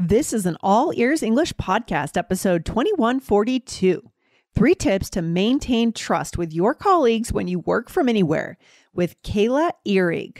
This 0.00 0.32
is 0.32 0.46
an 0.46 0.56
All 0.60 0.92
Ears 0.94 1.24
English 1.24 1.54
podcast, 1.54 2.16
episode 2.16 2.64
2142. 2.64 4.08
Three 4.54 4.74
tips 4.76 5.10
to 5.10 5.22
maintain 5.22 5.92
trust 5.92 6.38
with 6.38 6.52
your 6.52 6.72
colleagues 6.72 7.32
when 7.32 7.48
you 7.48 7.58
work 7.58 7.90
from 7.90 8.08
anywhere 8.08 8.58
with 8.94 9.20
Kayla 9.24 9.72
Ihrig. 9.84 10.38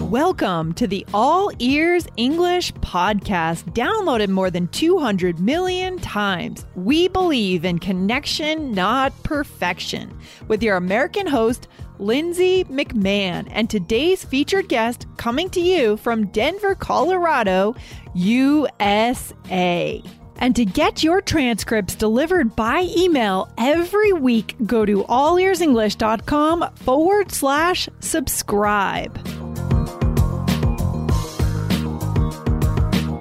Welcome 0.00 0.72
to 0.74 0.86
the 0.86 1.04
All 1.12 1.50
Ears 1.58 2.06
English 2.16 2.72
podcast, 2.74 3.64
downloaded 3.74 4.30
more 4.30 4.50
than 4.50 4.68
200 4.68 5.38
million 5.38 5.98
times. 5.98 6.64
We 6.74 7.08
believe 7.08 7.66
in 7.66 7.80
connection, 7.80 8.72
not 8.72 9.12
perfection, 9.24 10.16
with 10.48 10.62
your 10.62 10.76
American 10.76 11.26
host, 11.26 11.68
Lindsay 11.98 12.64
McMahon, 12.64 13.48
and 13.50 13.68
today's 13.68 14.24
featured 14.24 14.68
guest 14.68 15.06
coming 15.16 15.50
to 15.50 15.60
you 15.60 15.96
from 15.96 16.26
Denver, 16.26 16.74
Colorado, 16.74 17.74
USA. 18.14 20.02
And 20.38 20.54
to 20.54 20.64
get 20.64 21.02
your 21.02 21.20
transcripts 21.22 21.94
delivered 21.94 22.54
by 22.54 22.86
email 22.96 23.48
every 23.56 24.12
week, 24.12 24.54
go 24.66 24.84
to 24.84 25.04
allearsenglish.com 25.04 26.74
forward 26.74 27.32
slash 27.32 27.88
subscribe. 28.00 29.14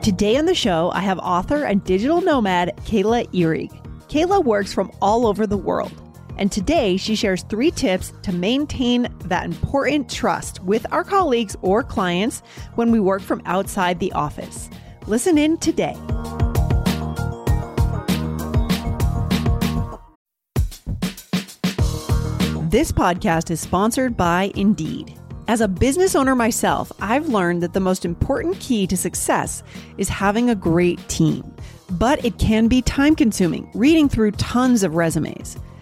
Today 0.04 0.38
on 0.38 0.46
the 0.46 0.54
show, 0.54 0.92
I 0.92 1.00
have 1.00 1.18
author 1.20 1.64
and 1.64 1.84
digital 1.84 2.22
nomad 2.22 2.78
Kayla 2.82 3.28
Ihrig. 3.32 3.72
Kayla 4.08 4.44
works 4.44 4.72
from 4.72 4.92
all 5.02 5.26
over 5.26 5.48
the 5.48 5.58
world, 5.58 5.92
and 6.38 6.52
today 6.52 6.98
she 6.98 7.16
shares 7.16 7.44
three 7.44 7.72
tips 7.72 8.14
to 8.24 8.34
maintain 8.34 9.08
that 9.26 9.46
important 9.46 10.10
trust 10.10 10.64
with 10.64 10.86
our 10.92 11.04
colleagues 11.04 11.56
or 11.62 11.84
clients 11.84 12.42
when 12.76 12.92
we 12.92 13.00
work 13.00 13.22
from 13.22 13.42
outside 13.46 14.00
the 14.00 14.12
office. 14.14 14.70
Listen 15.08 15.38
in 15.38 15.58
today. 15.58 15.96
This 22.70 22.92
podcast 22.92 23.52
is 23.52 23.62
sponsored 23.62 24.18
by 24.18 24.52
Indeed. 24.56 25.18
As 25.48 25.62
a 25.62 25.68
business 25.68 26.16
owner 26.16 26.36
myself, 26.36 26.92
I've 27.00 27.30
learned 27.30 27.64
that 27.64 27.74
the 27.74 27.80
most 27.80 28.04
important 28.04 28.60
key 28.60 28.88
to 28.88 28.98
success 28.98 29.64
is 29.98 30.10
having 30.10 30.50
a 30.50 30.56
great 30.56 31.08
team. 31.08 31.54
But 31.92 32.26
it 32.26 32.40
can 32.40 32.68
be 32.68 32.82
time 32.82 33.16
consuming, 33.16 33.70
reading 33.76 34.10
through 34.10 34.32
tons 34.32 34.82
of 34.82 34.96
resumes. 34.96 35.58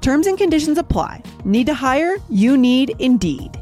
Terms 0.00 0.26
and 0.26 0.38
conditions 0.38 0.78
apply. 0.78 1.22
Need 1.44 1.66
to 1.66 1.74
hire? 1.74 2.16
You 2.28 2.56
need 2.56 2.94
Indeed. 2.98 3.56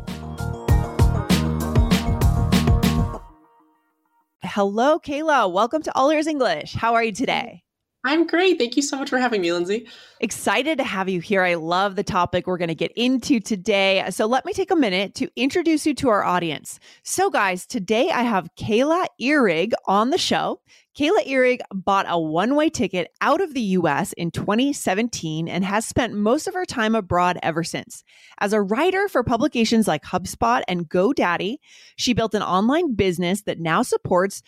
Hello, 4.42 4.98
Kayla. 4.98 5.52
Welcome 5.52 5.82
to 5.82 5.92
All 5.94 6.10
Ears 6.10 6.26
English. 6.26 6.74
How 6.74 6.94
are 6.94 7.04
you 7.04 7.12
today? 7.12 7.62
I'm 8.06 8.24
great. 8.24 8.56
Thank 8.56 8.76
you 8.76 8.82
so 8.82 8.96
much 8.96 9.10
for 9.10 9.18
having 9.18 9.40
me, 9.40 9.52
Lindsay. 9.52 9.88
Excited 10.20 10.78
to 10.78 10.84
have 10.84 11.08
you 11.08 11.20
here. 11.20 11.42
I 11.42 11.54
love 11.54 11.96
the 11.96 12.04
topic 12.04 12.46
we're 12.46 12.56
going 12.56 12.68
to 12.68 12.74
get 12.76 12.92
into 12.94 13.40
today. 13.40 14.04
So, 14.10 14.26
let 14.26 14.44
me 14.44 14.52
take 14.52 14.70
a 14.70 14.76
minute 14.76 15.16
to 15.16 15.28
introduce 15.34 15.84
you 15.84 15.94
to 15.94 16.08
our 16.10 16.22
audience. 16.22 16.78
So, 17.02 17.30
guys, 17.30 17.66
today 17.66 18.10
I 18.10 18.22
have 18.22 18.48
Kayla 18.54 19.06
Ihrig 19.20 19.72
on 19.86 20.10
the 20.10 20.18
show. 20.18 20.60
Kayla 20.96 21.26
Ihrig 21.26 21.58
bought 21.74 22.06
a 22.08 22.18
one 22.18 22.54
way 22.54 22.70
ticket 22.70 23.10
out 23.20 23.40
of 23.40 23.54
the 23.54 23.60
US 23.60 24.12
in 24.12 24.30
2017 24.30 25.48
and 25.48 25.64
has 25.64 25.84
spent 25.84 26.14
most 26.14 26.46
of 26.46 26.54
her 26.54 26.64
time 26.64 26.94
abroad 26.94 27.38
ever 27.42 27.64
since. 27.64 28.04
As 28.38 28.52
a 28.52 28.62
writer 28.62 29.08
for 29.08 29.24
publications 29.24 29.88
like 29.88 30.04
HubSpot 30.04 30.62
and 30.68 30.88
GoDaddy, 30.88 31.56
she 31.96 32.14
built 32.14 32.34
an 32.34 32.42
online 32.42 32.94
business 32.94 33.42
that 33.42 33.58
now 33.58 33.82
supports 33.82 34.42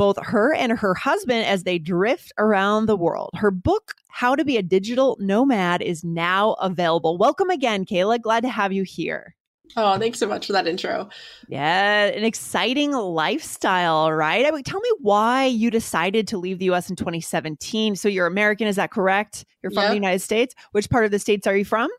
both 0.00 0.16
her 0.22 0.54
and 0.54 0.72
her 0.72 0.94
husband 0.94 1.44
as 1.44 1.64
they 1.64 1.78
drift 1.78 2.32
around 2.38 2.86
the 2.86 2.96
world. 2.96 3.28
Her 3.34 3.50
book, 3.50 3.96
How 4.08 4.34
to 4.34 4.46
Be 4.46 4.56
a 4.56 4.62
Digital 4.62 5.18
Nomad, 5.20 5.82
is 5.82 6.02
now 6.02 6.54
available. 6.54 7.18
Welcome 7.18 7.50
again, 7.50 7.84
Kayla. 7.84 8.18
Glad 8.22 8.40
to 8.44 8.48
have 8.48 8.72
you 8.72 8.82
here. 8.82 9.36
Oh, 9.76 9.98
thanks 9.98 10.18
so 10.18 10.26
much 10.26 10.46
for 10.46 10.54
that 10.54 10.66
intro. 10.66 11.10
Yeah, 11.48 12.06
an 12.06 12.24
exciting 12.24 12.92
lifestyle, 12.92 14.10
right? 14.10 14.46
I 14.46 14.50
mean, 14.50 14.62
tell 14.62 14.80
me 14.80 14.90
why 15.00 15.44
you 15.44 15.70
decided 15.70 16.26
to 16.28 16.38
leave 16.38 16.60
the 16.60 16.70
US 16.70 16.88
in 16.88 16.96
2017. 16.96 17.94
So 17.94 18.08
you're 18.08 18.26
American, 18.26 18.68
is 18.68 18.76
that 18.76 18.90
correct? 18.90 19.44
You're 19.62 19.70
from 19.70 19.82
yep. 19.82 19.90
the 19.90 19.96
United 19.96 20.20
States. 20.20 20.54
Which 20.72 20.88
part 20.88 21.04
of 21.04 21.10
the 21.10 21.18
states 21.18 21.46
are 21.46 21.54
you 21.54 21.66
from? 21.66 21.90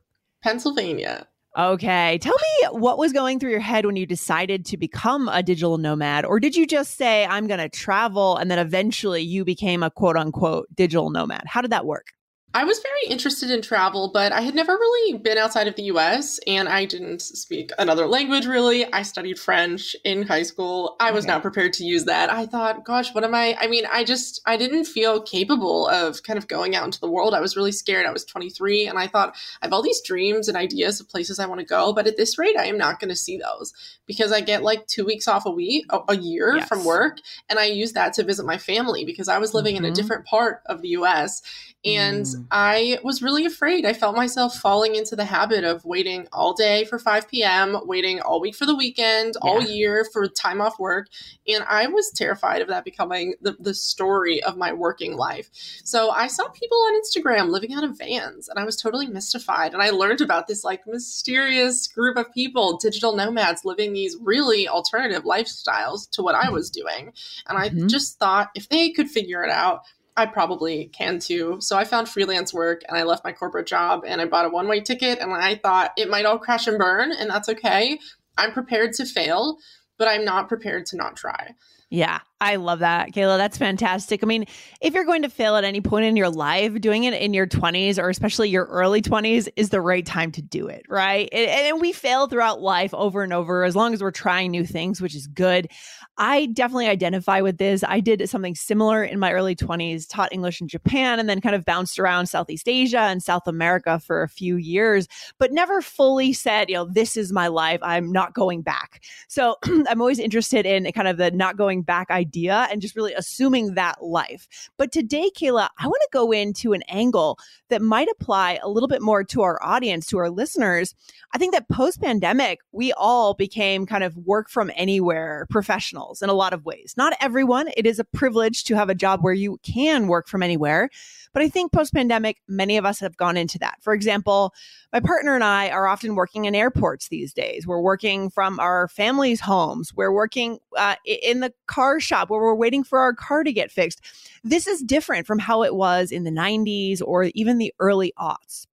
Pennsylvania. 0.42 1.28
Okay. 1.58 2.18
Tell 2.20 2.34
me 2.34 2.80
what 2.80 2.98
was 2.98 3.12
going 3.12 3.40
through 3.40 3.52
your 3.52 3.60
head 3.60 3.86
when 3.86 3.98
you 3.98 4.06
decided 4.06 4.66
to 4.68 4.78
become 4.78 5.28
a 5.28 5.44
digital 5.44 5.78
nomad, 5.78 6.24
or 6.24 6.40
did 6.40 6.56
you 6.56 6.66
just 6.66 6.96
say, 6.96 7.26
I'm 7.26 7.48
going 7.48 7.60
to 7.60 7.68
travel, 7.68 8.38
and 8.38 8.50
then 8.50 8.58
eventually 8.58 9.22
you 9.22 9.44
became 9.44 9.84
a 9.84 9.92
quote 9.92 10.16
unquote 10.16 10.68
digital 10.74 11.10
nomad? 11.10 11.44
How 11.46 11.62
did 11.62 11.72
that 11.72 11.86
work? 11.86 12.08
I 12.54 12.66
was 12.66 12.80
very 12.80 13.14
interested 13.14 13.50
in 13.50 13.62
travel, 13.62 14.12
but 14.14 14.34
I 14.34 14.42
had 14.42 14.56
never 14.56 14.74
really 14.74 15.18
been 15.18 15.38
outside 15.38 15.68
of 15.68 15.76
the 15.76 15.84
US 15.84 16.40
and 16.46 16.68
I 16.68 16.84
didn't 16.84 17.22
speak 17.22 17.72
another 17.80 18.08
language 18.08 18.46
really. 18.46 18.92
I 18.92 19.04
studied 19.04 19.40
French 19.40 19.96
in 20.04 20.24
high 20.24 20.44
school. 20.44 20.98
I 21.00 21.12
was 21.12 21.24
okay. 21.24 21.34
not 21.34 21.44
prepared 21.44 21.72
to 21.74 21.86
use 21.86 22.06
that. 22.06 22.30
I 22.30 22.46
thought, 22.46 22.84
gosh, 22.84 23.16
what 23.16 23.24
am 23.24 23.34
I? 23.34 23.56
I 23.60 23.68
mean, 23.68 23.86
I 23.90 24.04
just, 24.04 24.42
I 24.46 24.58
didn't 24.58 24.86
feel 24.86 25.22
capable 25.22 25.88
of 25.88 26.24
kind 26.24 26.38
of 26.38 26.50
going 26.50 26.76
out 26.76 26.84
into 26.84 27.00
the 27.00 27.10
world. 27.10 27.34
I 27.34 27.40
was 27.40 27.56
really 27.56 27.72
scared. 27.72 28.06
I 28.06 28.12
was 28.12 28.26
23 28.26 28.88
and 28.88 29.00
I 29.00 29.08
thought, 29.08 29.36
I 29.62 29.66
have 29.66 29.74
all 29.74 29.82
these 29.82 30.02
dreams 30.02 30.50
and 30.50 30.58
ideas 30.58 31.00
of 31.00 31.08
places 31.08 31.40
I 31.40 31.46
want 31.46 31.60
to 31.60 31.66
go, 31.66 31.94
but 31.94 32.08
at 32.08 32.18
this 32.18 32.38
rate, 32.38 32.58
I 32.58 32.66
am 32.66 32.78
not 32.78 33.00
going 33.00 33.10
to 33.10 33.16
see 33.16 33.38
those 33.38 33.74
because 34.06 34.34
I 34.34 34.42
get 34.42 34.62
like 34.62 34.88
two 34.88 35.06
weeks 35.06 35.28
off 35.28 35.46
a 35.46 35.52
week, 35.52 35.86
a, 35.90 36.00
a 36.10 36.18
year 36.18 36.58
yes. 36.58 36.68
from 36.68 36.84
work. 36.84 37.20
And 37.50 37.60
I 37.60 37.66
use 37.66 37.94
that 37.94 38.14
to 38.16 38.24
visit 38.24 38.46
my 38.46 38.58
family 38.58 39.06
because 39.06 39.30
I 39.30 39.38
was 39.38 39.54
living 39.54 39.76
mm-hmm. 39.76 39.86
in 39.86 39.92
a 39.92 39.94
mm-hmm. 39.94 40.02
different 40.02 40.26
part 40.26 40.62
of 40.66 40.82
the 40.82 40.90
US 40.90 41.42
and 41.84 42.26
mm. 42.26 42.41
I 42.50 43.00
was 43.04 43.22
really 43.22 43.46
afraid. 43.46 43.86
I 43.86 43.94
felt 43.94 44.16
myself 44.16 44.56
falling 44.58 44.96
into 44.96 45.16
the 45.16 45.26
habit 45.26 45.64
of 45.64 45.86
waiting 45.86 46.28
all 46.32 46.54
day 46.54 46.86
for 46.86 46.98
5 46.98 47.28
p.m., 47.28 47.78
waiting 47.86 48.22
all 48.22 48.42
week 48.42 48.56
for 48.56 48.66
the 48.66 48.76
weekend, 48.76 49.36
yeah. 49.36 49.50
all 49.50 49.62
year 49.62 50.06
for 50.12 50.28
time 50.28 50.62
off 50.62 50.80
work. 50.80 51.08
And 51.48 51.64
I 51.68 51.88
was 51.88 52.12
terrified 52.12 52.62
of 52.62 52.68
that 52.70 52.86
becoming 52.86 53.36
the, 53.42 53.56
the 53.60 53.74
story 53.74 54.42
of 54.44 54.58
my 54.58 54.74
working 54.74 55.16
life. 55.16 55.50
So 55.84 56.10
I 56.12 56.28
saw 56.28 56.48
people 56.50 56.78
on 56.78 57.02
Instagram 57.02 57.50
living 57.50 57.74
out 57.74 57.84
of 57.84 57.98
vans, 57.98 58.48
and 58.48 58.58
I 58.58 58.66
was 58.66 58.76
totally 58.76 59.08
mystified. 59.08 59.74
And 59.74 59.84
I 59.84 59.90
learned 59.90 60.22
about 60.22 60.48
this 60.48 60.64
like 60.64 60.88
mysterious 60.88 61.88
group 61.88 62.18
of 62.18 62.34
people, 62.34 62.78
digital 62.78 63.16
nomads, 63.16 63.66
living 63.66 63.94
these 63.94 64.18
really 64.22 64.68
alternative 64.68 65.24
lifestyles 65.24 66.10
to 66.12 66.22
what 66.22 66.36
I 66.36 66.50
was 66.50 66.70
doing. 66.70 67.14
And 67.48 67.58
I 67.58 67.70
mm-hmm. 67.70 67.88
just 67.88 68.20
thought 68.20 68.50
if 68.56 68.70
they 68.70 68.92
could 68.92 69.10
figure 69.10 69.44
it 69.44 69.50
out, 69.50 69.82
I 70.18 70.26
probably 70.26 70.88
can 70.88 71.20
too. 71.20 71.58
So 71.62 71.78
I 71.78 71.84
found 71.84 72.10
freelance 72.10 72.54
work 72.54 72.82
and 72.88 72.98
I 72.98 73.04
left 73.04 73.24
my 73.24 73.32
corporate 73.32 73.68
job 73.68 74.04
and 74.06 74.20
I 74.22 74.26
bought 74.26 74.46
a 74.46 74.50
one 74.50 74.68
way 74.68 74.82
ticket 74.82 75.20
and 75.20 75.32
I 75.32 75.56
thought 75.56 75.94
it 75.98 76.10
might 76.10 76.26
all 76.26 76.38
crash 76.38 76.68
and 76.68 76.78
burn 76.78 77.12
and 77.12 77.30
that's 77.30 77.50
okay. 77.50 78.00
I'm 78.38 78.52
prepared 78.52 78.94
to 78.94 79.06
fail, 79.06 79.58
but 79.98 80.08
I'm 80.08 80.26
not 80.26 80.50
prepared 80.50 80.86
to 80.88 80.98
not 80.98 81.16
try. 81.16 81.56
Yeah, 81.90 82.20
I 82.42 82.56
love 82.56 82.80
that, 82.80 83.12
Kayla. 83.12 83.38
That's 83.38 83.56
fantastic. 83.56 84.24
I 84.24 84.26
mean, 84.26 84.46
if 84.82 84.96
you're 84.96 85.06
going 85.06 85.22
to 85.22 85.30
fail 85.30 85.58
at 85.58 85.64
any 85.64 85.80
point 85.80 86.06
in 86.06 86.16
your 86.16 86.32
life, 86.32 86.82
doing 86.82 87.04
it 87.04 87.14
in 87.14 87.36
your 87.36 87.46
20s 87.46 88.00
or 88.00 88.10
especially 88.10 88.50
your 88.50 88.66
early 88.66 89.00
20s 89.00 89.48
is 89.56 89.70
the 89.70 89.80
right 89.80 90.04
time 90.04 90.32
to 90.32 90.42
do 90.42 90.66
it, 90.68 90.84
right? 90.90 91.30
And, 91.32 91.48
and 91.48 91.80
we 91.80 91.92
fail 91.92 92.26
throughout 92.26 92.60
life 92.60 92.96
over 92.96 93.22
and 93.22 93.32
over 93.32 93.64
as 93.64 93.76
long 93.76 93.94
as 93.94 94.02
we're 94.02 94.10
trying 94.10 94.50
new 94.50 94.66
things, 94.66 95.00
which 95.00 95.14
is 95.14 95.28
good. 95.28 95.70
I 96.18 96.48
definitely 96.48 96.88
identify 96.88 97.42
with 97.42 97.60
this. 97.60 97.84
I 97.88 98.00
did 98.00 98.28
something 98.28 98.56
similar 98.56 99.04
in 99.04 99.20
my 99.20 99.34
early 99.34 99.56
20s, 99.56 100.08
taught 100.10 100.34
English 100.34 100.62
in 100.62 100.68
Japan, 100.68 101.20
and 101.20 101.30
then 101.30 101.42
kind 101.42 101.56
of 101.56 101.64
bounced 101.64 102.00
around 102.00 102.26
Southeast 102.26 102.68
Asia 102.68 103.02
and 103.02 103.22
South 103.22 103.48
America 103.48 104.00
for 104.00 104.24
a 104.24 104.28
few 104.28 104.56
years, 104.56 105.08
but 105.38 105.52
never 105.52 105.80
fully 105.80 106.34
said, 106.34 106.70
you 106.70 106.76
know, 106.76 106.86
this 106.86 107.16
is 107.16 107.32
my 107.32 107.48
life. 107.48 107.80
I'm 107.84 108.12
not 108.12 108.34
going 108.34 108.64
back. 108.64 109.04
So 109.28 109.58
I'm 109.64 110.02
always 110.02 110.20
interested 110.20 110.66
in 110.66 110.92
kind 110.92 111.08
of 111.08 111.18
the 111.18 111.30
not 111.30 111.56
going 111.56 111.84
back 111.84 112.10
idea 112.10 112.31
idea 112.32 112.68
and 112.72 112.82
just 112.82 112.96
really 112.96 113.14
assuming 113.14 113.74
that 113.74 114.02
life. 114.02 114.48
But 114.78 114.92
today, 114.92 115.30
Kayla, 115.36 115.68
I 115.78 115.88
want 115.88 116.02
to 116.02 116.10
go 116.14 116.32
into 116.32 116.72
an 116.72 116.82
angle 116.88 117.38
that 117.70 117.82
might 117.82 118.08
apply 118.10 118.60
a 118.64 118.70
little 118.70 118.88
bit 118.88 119.02
more 119.02 119.24
to 119.26 119.42
our 119.42 119.62
audience, 119.62 120.06
to 120.08 120.18
our 120.18 120.30
listeners. 120.30 120.96
I 121.34 121.38
think 121.38 121.54
that 121.54 121.68
post 121.68 122.02
pandemic, 122.02 122.60
we 122.72 122.94
all 122.94 123.34
became 123.34 123.86
kind 123.86 124.04
of 124.04 124.16
work 124.16 124.50
from 124.50 124.72
anywhere 124.76 125.46
professionals 125.50 126.22
in 126.22 126.30
a 126.30 126.34
lot 126.34 126.54
of 126.54 126.64
ways. 126.64 126.94
Not 126.96 127.14
everyone, 127.20 127.70
it 127.76 127.86
is 127.86 128.00
a 128.00 128.06
privilege 128.06 128.64
to 128.66 128.76
have 128.76 128.90
a 128.90 128.96
job 128.96 129.22
where 129.22 129.34
you 129.34 129.60
can 129.64 130.08
work 130.08 130.28
from 130.28 130.42
anywhere. 130.42 130.90
But 131.34 131.44
I 131.44 131.50
think 131.50 131.72
post 131.72 131.94
pandemic, 131.94 132.42
many 132.48 132.78
of 132.78 132.86
us 132.86 133.00
have 133.00 133.16
gone 133.16 133.38
into 133.38 133.58
that. 133.60 133.78
For 133.82 133.94
example, 133.94 134.54
my 134.92 135.00
partner 135.00 135.34
and 135.34 135.44
I 135.44 135.70
are 135.70 135.88
often 135.88 136.16
working 136.16 136.46
in 136.46 136.56
airports 136.56 137.08
these 137.08 137.34
days. 137.34 137.66
We're 137.66 137.82
working 137.82 138.30
from 138.30 138.60
our 138.60 138.90
family's 138.90 139.40
homes. 139.40 139.94
We're 139.96 140.12
working 140.12 140.60
uh, 140.76 140.96
in 141.06 141.40
the 141.40 141.54
car 141.68 142.02
shop 142.02 142.21
where 142.30 142.42
we're 142.42 142.56
waiting 142.56 142.84
for 142.84 143.00
our 143.00 143.14
car 143.14 143.44
to 143.44 143.54
get 143.54 143.72
fixed. 143.72 144.02
This 144.44 144.68
is 144.68 144.82
different 144.82 145.28
from 145.28 145.40
how 145.40 145.64
it 145.64 145.76
was 145.76 146.12
in 146.12 146.24
the 146.24 146.32
90s 146.32 147.02
or 147.04 147.26
even 147.34 147.58
the 147.58 147.74
early 147.80 148.14
aughts. 148.18 148.66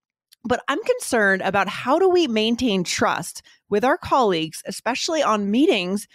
But 0.44 0.62
I'm 0.68 0.82
concerned 0.82 1.42
about 1.42 1.68
how 1.68 1.98
do 1.98 2.08
we 2.08 2.26
maintain 2.26 2.84
trust 2.84 3.42
with 3.68 3.84
our 3.84 3.98
colleagues, 3.98 4.62
especially 4.66 5.22
on 5.22 5.50
meetings 5.50 6.06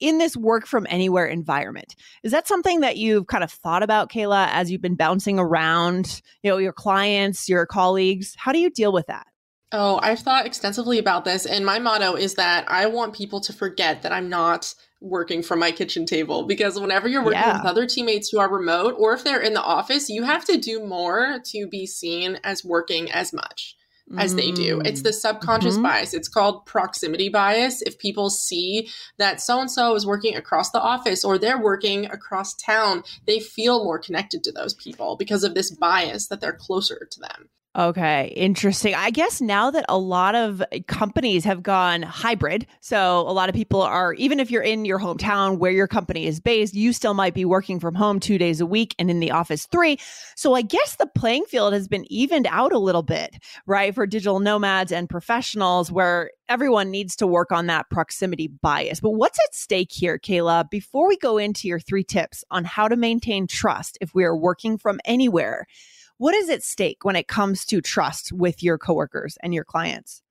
in 0.00 0.18
this 0.18 0.36
work 0.36 0.66
from 0.66 0.86
anywhere 0.90 1.26
environment. 1.26 1.94
Is 2.22 2.32
that 2.32 2.48
something 2.48 2.80
that 2.80 2.96
you've 2.96 3.28
kind 3.28 3.44
of 3.44 3.52
thought 3.52 3.82
about, 3.82 4.10
Kayla, 4.10 4.48
as 4.50 4.70
you've 4.70 4.82
been 4.82 4.96
bouncing 4.96 5.38
around, 5.38 6.22
you 6.42 6.50
know, 6.50 6.58
your 6.58 6.72
clients, 6.72 7.48
your 7.48 7.66
colleagues? 7.66 8.34
How 8.36 8.52
do 8.52 8.58
you 8.58 8.70
deal 8.70 8.92
with 8.92 9.06
that? 9.06 9.26
Oh, 9.72 9.98
I've 10.02 10.20
thought 10.20 10.46
extensively 10.46 10.98
about 10.98 11.24
this. 11.24 11.46
And 11.46 11.64
my 11.64 11.78
motto 11.78 12.14
is 12.14 12.34
that 12.34 12.70
I 12.70 12.86
want 12.86 13.14
people 13.14 13.40
to 13.40 13.52
forget 13.52 14.02
that 14.02 14.12
I'm 14.12 14.28
not 14.28 14.74
working 15.00 15.42
from 15.42 15.58
my 15.58 15.72
kitchen 15.72 16.06
table 16.06 16.44
because 16.44 16.78
whenever 16.78 17.08
you're 17.08 17.24
working 17.24 17.40
yeah. 17.40 17.58
with 17.58 17.66
other 17.66 17.86
teammates 17.86 18.28
who 18.28 18.38
are 18.38 18.52
remote 18.52 18.94
or 18.98 19.14
if 19.14 19.24
they're 19.24 19.40
in 19.40 19.54
the 19.54 19.62
office, 19.62 20.08
you 20.08 20.22
have 20.22 20.44
to 20.44 20.58
do 20.58 20.84
more 20.84 21.40
to 21.46 21.66
be 21.66 21.86
seen 21.86 22.38
as 22.44 22.64
working 22.64 23.10
as 23.10 23.32
much 23.32 23.76
as 24.18 24.34
they 24.34 24.50
do. 24.50 24.80
It's 24.84 25.02
the 25.02 25.10
mm. 25.10 25.14
subconscious 25.14 25.74
mm-hmm. 25.74 25.84
bias. 25.84 26.12
It's 26.12 26.28
called 26.28 26.66
proximity 26.66 27.28
bias. 27.28 27.82
If 27.82 27.98
people 27.98 28.30
see 28.30 28.90
that 29.18 29.40
so 29.40 29.60
and 29.60 29.70
so 29.70 29.94
is 29.94 30.06
working 30.06 30.36
across 30.36 30.70
the 30.70 30.80
office 30.80 31.24
or 31.24 31.38
they're 31.38 31.60
working 31.60 32.06
across 32.06 32.54
town, 32.54 33.04
they 33.26 33.40
feel 33.40 33.84
more 33.84 33.98
connected 33.98 34.44
to 34.44 34.52
those 34.52 34.74
people 34.74 35.16
because 35.16 35.44
of 35.44 35.54
this 35.54 35.70
bias 35.70 36.28
that 36.28 36.40
they're 36.40 36.52
closer 36.52 37.08
to 37.10 37.20
them. 37.20 37.48
Okay, 37.74 38.34
interesting. 38.36 38.94
I 38.94 39.08
guess 39.08 39.40
now 39.40 39.70
that 39.70 39.86
a 39.88 39.96
lot 39.96 40.34
of 40.34 40.62
companies 40.88 41.42
have 41.44 41.62
gone 41.62 42.02
hybrid, 42.02 42.66
so 42.80 43.20
a 43.20 43.32
lot 43.32 43.48
of 43.48 43.54
people 43.54 43.80
are, 43.80 44.12
even 44.14 44.40
if 44.40 44.50
you're 44.50 44.62
in 44.62 44.84
your 44.84 44.98
hometown 44.98 45.56
where 45.56 45.72
your 45.72 45.88
company 45.88 46.26
is 46.26 46.38
based, 46.38 46.74
you 46.74 46.92
still 46.92 47.14
might 47.14 47.32
be 47.32 47.46
working 47.46 47.80
from 47.80 47.94
home 47.94 48.20
two 48.20 48.36
days 48.36 48.60
a 48.60 48.66
week 48.66 48.94
and 48.98 49.10
in 49.10 49.20
the 49.20 49.30
office 49.30 49.64
three. 49.64 49.98
So 50.36 50.52
I 50.52 50.60
guess 50.60 50.96
the 50.96 51.06
playing 51.06 51.46
field 51.46 51.72
has 51.72 51.88
been 51.88 52.04
evened 52.12 52.46
out 52.50 52.74
a 52.74 52.78
little 52.78 53.02
bit, 53.02 53.36
right, 53.64 53.94
for 53.94 54.06
digital 54.06 54.38
nomads 54.38 54.92
and 54.92 55.08
professionals 55.08 55.90
where 55.90 56.30
everyone 56.50 56.90
needs 56.90 57.16
to 57.16 57.26
work 57.26 57.52
on 57.52 57.68
that 57.68 57.88
proximity 57.88 58.48
bias. 58.48 59.00
But 59.00 59.12
what's 59.12 59.38
at 59.38 59.54
stake 59.54 59.90
here, 59.90 60.18
Kayla, 60.18 60.68
before 60.68 61.08
we 61.08 61.16
go 61.16 61.38
into 61.38 61.68
your 61.68 61.80
three 61.80 62.04
tips 62.04 62.44
on 62.50 62.66
how 62.66 62.86
to 62.88 62.96
maintain 62.96 63.46
trust 63.46 63.96
if 64.02 64.14
we 64.14 64.24
are 64.24 64.36
working 64.36 64.76
from 64.76 65.00
anywhere? 65.06 65.66
What 66.22 66.36
is 66.36 66.48
at 66.50 66.62
stake 66.62 67.04
when 67.04 67.16
it 67.16 67.26
comes 67.26 67.64
to 67.64 67.80
trust 67.80 68.30
with 68.30 68.62
your 68.62 68.78
coworkers 68.78 69.36
and 69.42 69.52
your 69.52 69.64
clients? 69.64 70.22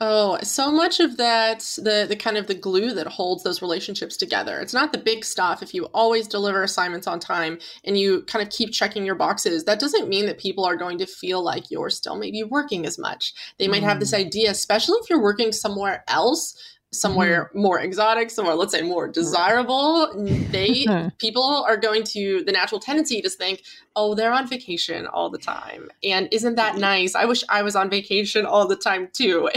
Oh, 0.00 0.38
so 0.42 0.72
much 0.72 0.98
of 0.98 1.18
that, 1.18 1.58
the 1.76 2.06
the 2.08 2.16
kind 2.16 2.38
of 2.38 2.46
the 2.46 2.54
glue 2.54 2.94
that 2.94 3.06
holds 3.06 3.42
those 3.42 3.60
relationships 3.60 4.16
together. 4.16 4.58
It's 4.60 4.72
not 4.72 4.92
the 4.92 4.98
big 4.98 5.26
stuff. 5.26 5.62
If 5.62 5.74
you 5.74 5.90
always 5.92 6.26
deliver 6.26 6.62
assignments 6.62 7.06
on 7.06 7.20
time 7.20 7.58
and 7.84 7.98
you 7.98 8.22
kind 8.22 8.42
of 8.42 8.50
keep 8.50 8.72
checking 8.72 9.04
your 9.04 9.14
boxes, 9.14 9.64
that 9.64 9.78
doesn't 9.78 10.08
mean 10.08 10.24
that 10.24 10.38
people 10.38 10.64
are 10.64 10.74
going 10.74 10.96
to 10.96 11.06
feel 11.06 11.44
like 11.44 11.70
you're 11.70 11.90
still 11.90 12.16
maybe 12.16 12.42
working 12.42 12.86
as 12.86 12.98
much. 12.98 13.34
They 13.58 13.68
might 13.68 13.82
mm. 13.82 13.88
have 13.88 14.00
this 14.00 14.14
mm. 14.14 14.20
idea, 14.20 14.50
especially 14.50 15.00
if 15.02 15.10
you're 15.10 15.20
working 15.20 15.52
somewhere 15.52 16.02
else 16.08 16.56
somewhere 16.92 17.46
mm-hmm. 17.46 17.60
more 17.60 17.80
exotic, 17.80 18.30
somewhere 18.30 18.54
let's 18.54 18.72
say 18.72 18.82
more 18.82 19.08
desirable, 19.08 20.12
they 20.50 20.86
people 21.18 21.64
are 21.66 21.76
going 21.76 22.02
to 22.04 22.42
the 22.44 22.52
natural 22.52 22.80
tendency 22.80 23.20
to 23.22 23.30
think, 23.30 23.62
oh, 23.96 24.14
they're 24.14 24.32
on 24.32 24.46
vacation 24.46 25.06
all 25.06 25.30
the 25.30 25.38
time. 25.38 25.88
And 26.02 26.28
isn't 26.32 26.56
that 26.56 26.76
nice? 26.76 27.14
I 27.14 27.24
wish 27.24 27.44
I 27.48 27.62
was 27.62 27.76
on 27.76 27.90
vacation 27.90 28.46
all 28.46 28.66
the 28.66 28.76
time 28.76 29.08
too. 29.12 29.48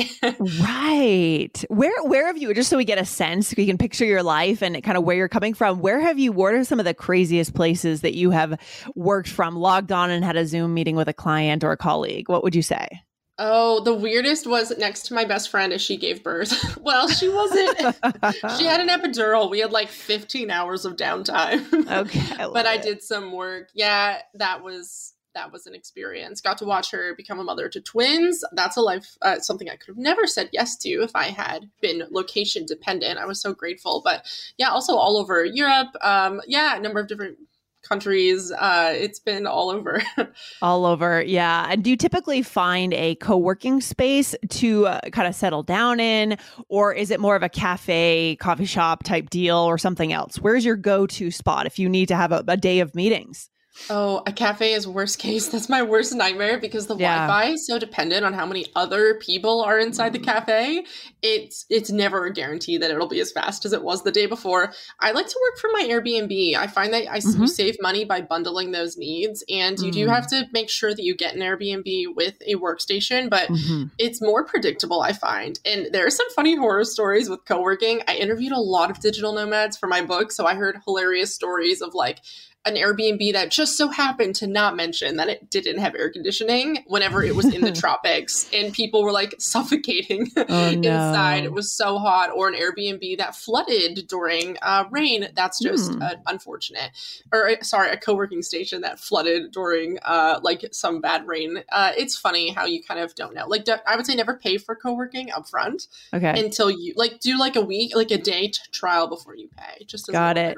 right. 0.62 1.65
Where 1.69 2.03
where 2.03 2.27
have 2.27 2.38
you 2.38 2.53
just 2.53 2.69
so 2.69 2.77
we 2.77 2.85
get 2.85 2.97
a 2.97 3.06
sense, 3.06 3.53
we 3.56 3.65
can 3.65 3.77
picture 3.77 4.06
your 4.06 4.24
life 4.24 4.62
and 4.62 4.81
kind 4.83 4.97
of 4.97 5.03
where 5.03 5.15
you're 5.15 5.29
coming 5.29 5.53
from. 5.53 5.79
Where 5.79 6.00
have 6.00 6.19
you 6.19 6.31
what 6.31 6.53
are 6.53 6.63
some 6.63 6.79
of 6.79 6.86
the 6.86 6.94
craziest 6.94 7.53
places 7.53 8.01
that 8.01 8.15
you 8.15 8.31
have 8.31 8.59
worked 8.95 9.29
from, 9.29 9.56
logged 9.56 9.91
on 9.91 10.09
and 10.09 10.24
had 10.24 10.36
a 10.36 10.45
Zoom 10.45 10.74
meeting 10.74 10.95
with 10.95 11.07
a 11.07 11.13
client 11.13 11.63
or 11.63 11.71
a 11.71 11.77
colleague? 11.77 12.29
What 12.29 12.44
would 12.44 12.56
you 12.56 12.62
say? 12.62 13.03
Oh, 13.39 13.80
the 13.83 13.94
weirdest 13.94 14.45
was 14.45 14.77
next 14.77 15.07
to 15.07 15.15
my 15.15 15.25
best 15.25 15.50
friend 15.50 15.74
as 15.74 15.81
she 15.81 15.97
gave 15.97 16.24
birth. 16.24 16.77
well, 16.81 17.07
she 17.07 17.30
wasn't. 17.30 17.77
she 18.57 18.65
had 18.65 18.80
an 18.80 18.89
epidural. 18.89 19.50
We 19.50 19.59
had 19.59 19.71
like 19.71 19.89
15 19.89 20.51
hours 20.51 20.85
of 20.85 20.95
downtime. 20.95 21.65
Okay, 21.89 22.44
I 22.44 22.47
but 22.53 22.68
I 22.68 22.77
did 22.77 23.01
some 23.01 23.31
work. 23.31 23.69
Yeah, 23.74 24.19
that 24.35 24.63
was 24.63 25.13
that 25.33 25.51
was 25.51 25.65
an 25.65 25.74
experience. 25.74 26.41
Got 26.41 26.59
to 26.59 26.65
watch 26.65 26.91
her 26.91 27.15
become 27.15 27.39
a 27.39 27.44
mother 27.44 27.68
to 27.69 27.81
twins. 27.81 28.44
That's 28.51 28.77
a 28.77 28.81
life, 28.81 29.18
uh, 29.24 29.39
something 29.39 29.68
I 29.68 29.77
could 29.77 29.88
have 29.88 29.97
never 29.97 30.27
said 30.27 30.50
yes 30.53 30.77
to 30.77 30.89
if 30.89 31.15
I 31.15 31.25
had 31.25 31.71
been 31.81 32.03
location 32.12 32.68
dependent. 32.68 33.18
I 33.18 33.25
was 33.25 33.41
so 33.41 33.51
grateful. 33.51 34.03
But 34.06 34.27
yeah, 34.59 34.69
also 34.69 34.95
all 34.95 35.18
over 35.18 35.44
Europe. 35.44 35.95
Um, 36.01 36.39
yeah, 36.47 36.75
a 36.75 36.79
number 36.79 37.00
of 37.00 37.07
different 37.07 37.39
countries. 37.83 38.51
Uh, 38.51 38.94
it's 38.95 39.19
been 39.19 39.45
all 39.45 39.69
over. 39.69 40.01
all 40.62 40.85
over, 40.85 41.21
yeah. 41.21 41.68
And 41.69 41.83
do 41.83 41.89
you 41.89 41.97
typically 41.97 42.41
find 42.41 42.94
a 42.94 43.15
co 43.15 43.38
working 43.38 43.81
space 43.81 44.35
to 44.50 44.88
uh, 44.88 45.01
kind 45.12 45.27
of 45.27 45.35
settle 45.35 45.63
down 45.63 46.00
in, 46.00 46.38
or 46.69 46.94
is 46.94 47.12
it 47.12 47.19
more 47.19 47.35
of 47.35 47.44
a 47.44 47.50
cafe, 47.50 48.38
coffee 48.39 48.65
shop 48.65 49.03
type 49.03 49.30
deal, 49.30 49.57
or 49.57 49.77
something 49.77 50.12
else? 50.13 50.38
Where's 50.38 50.65
your 50.65 50.75
go 50.75 51.06
to 51.07 51.31
spot 51.31 51.65
if 51.65 51.77
you 51.77 51.89
need 51.89 52.07
to 52.07 52.15
have 52.15 52.31
a, 52.31 52.44
a 52.47 52.57
day 52.57 52.80
of 52.80 52.95
meetings? 52.95 53.50
Oh, 53.90 54.22
a 54.25 54.31
cafe 54.31 54.74
is 54.74 54.88
worst 54.88 55.20
case. 55.20 55.48
That's 55.50 55.70
my 55.70 55.81
worst 55.81 56.14
nightmare 56.14 56.60
because 56.60 56.88
the 56.88 56.96
yeah. 56.96 57.28
Wi-Fi 57.28 57.54
is 57.54 57.68
so 57.68 57.80
dependent 57.80 58.25
on 58.25 58.34
how 58.34 58.46
many 58.46 58.68
other 58.75 59.16
people 59.16 59.62
are 59.62 59.80
inside 59.80 60.13
the 60.13 60.20
cafe. 60.20 60.86
It's 61.22 61.65
it's 61.70 61.89
never 61.89 62.25
a 62.25 62.34
guarantee 62.34 62.77
that 62.77 62.92
it'll 62.92 63.08
be 63.08 63.20
as 63.20 63.32
fast 63.32 63.65
as 63.65 63.74
it 63.74 63.84
was 63.84 64.03
the 64.03 64.12
day 64.12 64.25
before. 64.25 64.74
I 65.00 65.12
like 65.12 65.27
to 65.27 65.39
work 65.42 65.60
from 65.60 65.72
my 65.74 65.88
Airbnb. 65.89 66.56
I 66.56 66.68
find 66.68 66.94
that 66.94 67.12
I 67.12 67.20
mm-hmm. 67.20 67.46
save 67.46 67.77
money 67.82 68.06
by 68.06 68.22
bundling 68.22 68.72
those 68.72 68.98
needs, 68.98 69.44
and 69.50 69.80
you 69.80 69.89
mm. 69.89 69.94
do 69.94 70.08
have 70.08 70.27
to 70.27 70.46
make 70.53 70.70
sure 70.70 70.94
that 70.94 71.03
you 71.03 71.15
get 71.15 71.36
an 71.36 71.42
Airbnb 71.42 72.15
with 72.15 72.36
a 72.46 72.56
workstation, 72.56 73.30
but 73.30 73.50
mm-hmm. 73.50 73.86
it's 73.98 74.22
more 74.22 74.46
predictable. 74.46 75.01
I 75.01 75.13
find, 75.13 75.60
and 75.65 75.89
there 75.92 76.06
are 76.06 76.12
some 76.12 76.30
funny 76.36 76.56
horror 76.56 76.84
stories 76.84 77.30
with 77.30 77.46
co-working. 77.46 78.01
I 78.08 78.15
interviewed 78.15 78.51
a 78.51 78.60
lot 78.60 78.92
of 78.92 79.00
digital 79.00 79.34
nomads 79.34 79.77
for 79.77 79.88
my 79.88 80.01
book, 80.01 80.32
so 80.32 80.46
I 80.46 80.56
heard 80.56 80.77
hilarious 80.86 81.34
stories 81.34 81.82
of 81.82 81.94
like 81.94 82.20
an 82.65 82.75
Airbnb 82.75 83.34
that 83.34 83.51
just 83.51 83.77
so 83.77 83.89
happened 83.89 84.36
to 84.36 84.48
not 84.48 84.75
mention 84.75 85.17
that 85.17 85.27
it 85.27 85.50
didn't 85.50 85.79
have 85.79 85.96
air 85.96 86.10
conditioning 86.10 86.84
whenever 86.88 87.22
it 87.22 87.36
was 87.36 87.53
in 87.53 87.62
the 87.62 87.72
tropics 87.84 88.50
and 88.53 88.74
people 88.74 89.03
were 89.03 89.12
like 89.12 89.36
suffocating 89.39 90.32
oh, 90.38 90.70
inside. 90.70 91.41
No. 91.41 91.46
It 91.46 91.53
was 91.53 91.74
so 91.74 91.98
hot. 91.98 92.29
Or 92.34 92.48
an 92.48 92.55
Airbnb 92.55 93.17
that 93.17 93.36
flooded 93.36 94.08
during 94.08 94.58
uh, 94.62 94.86
rain. 94.91 95.27
That's 95.36 95.60
just 95.62 95.91
mm. 95.91 96.01
uh, 96.01 96.15
unfortunate. 96.25 96.91
Or 97.34 97.50
uh, 97.50 97.62
sorry, 97.62 97.89
a 97.89 97.98
co 97.98 98.15
working 98.15 98.41
station 98.41 98.82
that 98.82 99.00
flooded 99.00 99.51
during 99.51 100.00
uh, 100.03 100.39
like 100.41 100.65
some 100.72 101.01
bad 101.01 101.27
rain. 101.27 101.63
Uh, 101.72 101.91
it's 101.98 102.17
funny 102.17 102.51
how 102.51 102.65
you 102.65 102.82
kind 102.82 103.00
of 103.00 103.13
don't 103.15 103.34
know. 103.34 103.48
Like, 103.48 103.67
I 103.86 103.96
would 103.96 104.05
say 104.05 104.15
never 104.15 104.36
pay 104.36 104.58
for 104.58 104.75
co 104.75 104.93
working 104.93 105.29
upfront. 105.29 105.88
Okay. 106.13 106.39
Until 106.39 106.72
you 106.72 106.93
like 106.96 107.20
do 107.20 107.38
like 107.38 107.55
a 107.55 107.62
week, 107.62 107.96
like 107.96 108.12
a 108.12 108.17
day 108.17 108.51
trial 108.72 109.08
before 109.08 109.36
you 109.36 109.50
pay. 109.58 109.84
Just 109.86 110.08
got 110.08 110.38
it. 110.38 110.58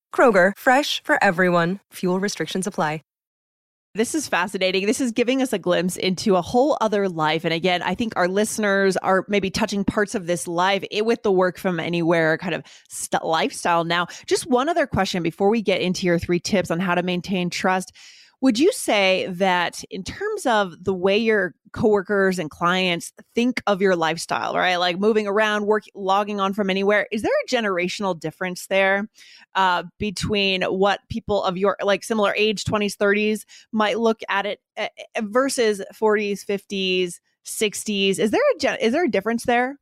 Kroger, 0.13 0.51
fresh 0.55 1.01
for 1.03 1.17
everyone. 1.23 1.79
Fuel 1.93 2.19
restrictions 2.19 2.67
apply. 2.67 3.01
This 3.93 4.15
is 4.15 4.25
fascinating. 4.25 4.85
This 4.85 5.01
is 5.01 5.11
giving 5.11 5.41
us 5.41 5.51
a 5.51 5.59
glimpse 5.59 5.97
into 5.97 6.37
a 6.37 6.41
whole 6.41 6.77
other 6.79 7.09
life. 7.09 7.43
And 7.43 7.53
again, 7.53 7.81
I 7.81 7.93
think 7.93 8.13
our 8.15 8.29
listeners 8.29 8.95
are 8.95 9.25
maybe 9.27 9.49
touching 9.49 9.83
parts 9.83 10.15
of 10.15 10.27
this 10.27 10.47
life 10.47 10.85
with 10.89 11.23
the 11.23 11.31
work 11.31 11.57
from 11.57 11.77
anywhere 11.77 12.37
kind 12.37 12.55
of 12.55 12.63
st- 12.87 13.25
lifestyle. 13.25 13.83
Now, 13.83 14.07
just 14.27 14.47
one 14.47 14.69
other 14.69 14.87
question 14.87 15.21
before 15.23 15.49
we 15.49 15.61
get 15.61 15.81
into 15.81 16.05
your 16.05 16.17
three 16.19 16.39
tips 16.39 16.71
on 16.71 16.79
how 16.79 16.95
to 16.95 17.03
maintain 17.03 17.49
trust. 17.49 17.91
Would 18.41 18.57
you 18.57 18.71
say 18.71 19.27
that 19.29 19.83
in 19.91 20.03
terms 20.03 20.47
of 20.47 20.83
the 20.83 20.95
way 20.95 21.15
your 21.17 21.53
coworkers 21.73 22.39
and 22.39 22.49
clients 22.49 23.13
think 23.35 23.61
of 23.67 23.81
your 23.81 23.95
lifestyle, 23.95 24.55
right? 24.55 24.77
Like 24.77 24.99
moving 24.99 25.27
around, 25.27 25.67
work, 25.67 25.83
logging 25.93 26.39
on 26.39 26.53
from 26.53 26.69
anywhere, 26.71 27.07
is 27.11 27.21
there 27.21 27.31
a 27.31 27.47
generational 27.47 28.19
difference 28.19 28.65
there 28.65 29.07
uh, 29.53 29.83
between 29.99 30.63
what 30.63 31.01
people 31.07 31.43
of 31.43 31.55
your 31.55 31.77
like 31.83 32.03
similar 32.03 32.33
age, 32.35 32.63
20s, 32.63 32.97
30s, 32.97 33.45
might 33.71 33.99
look 33.99 34.21
at 34.27 34.47
it 34.47 34.59
uh, 34.75 34.87
versus 35.21 35.81
40s, 35.93 36.43
50s, 36.43 37.19
60s? 37.45 38.19
Is 38.19 38.31
there 38.31 38.41
a 38.63 38.85
is 38.85 38.91
there 38.91 39.05
a 39.05 39.11
difference 39.11 39.45
there? 39.45 39.77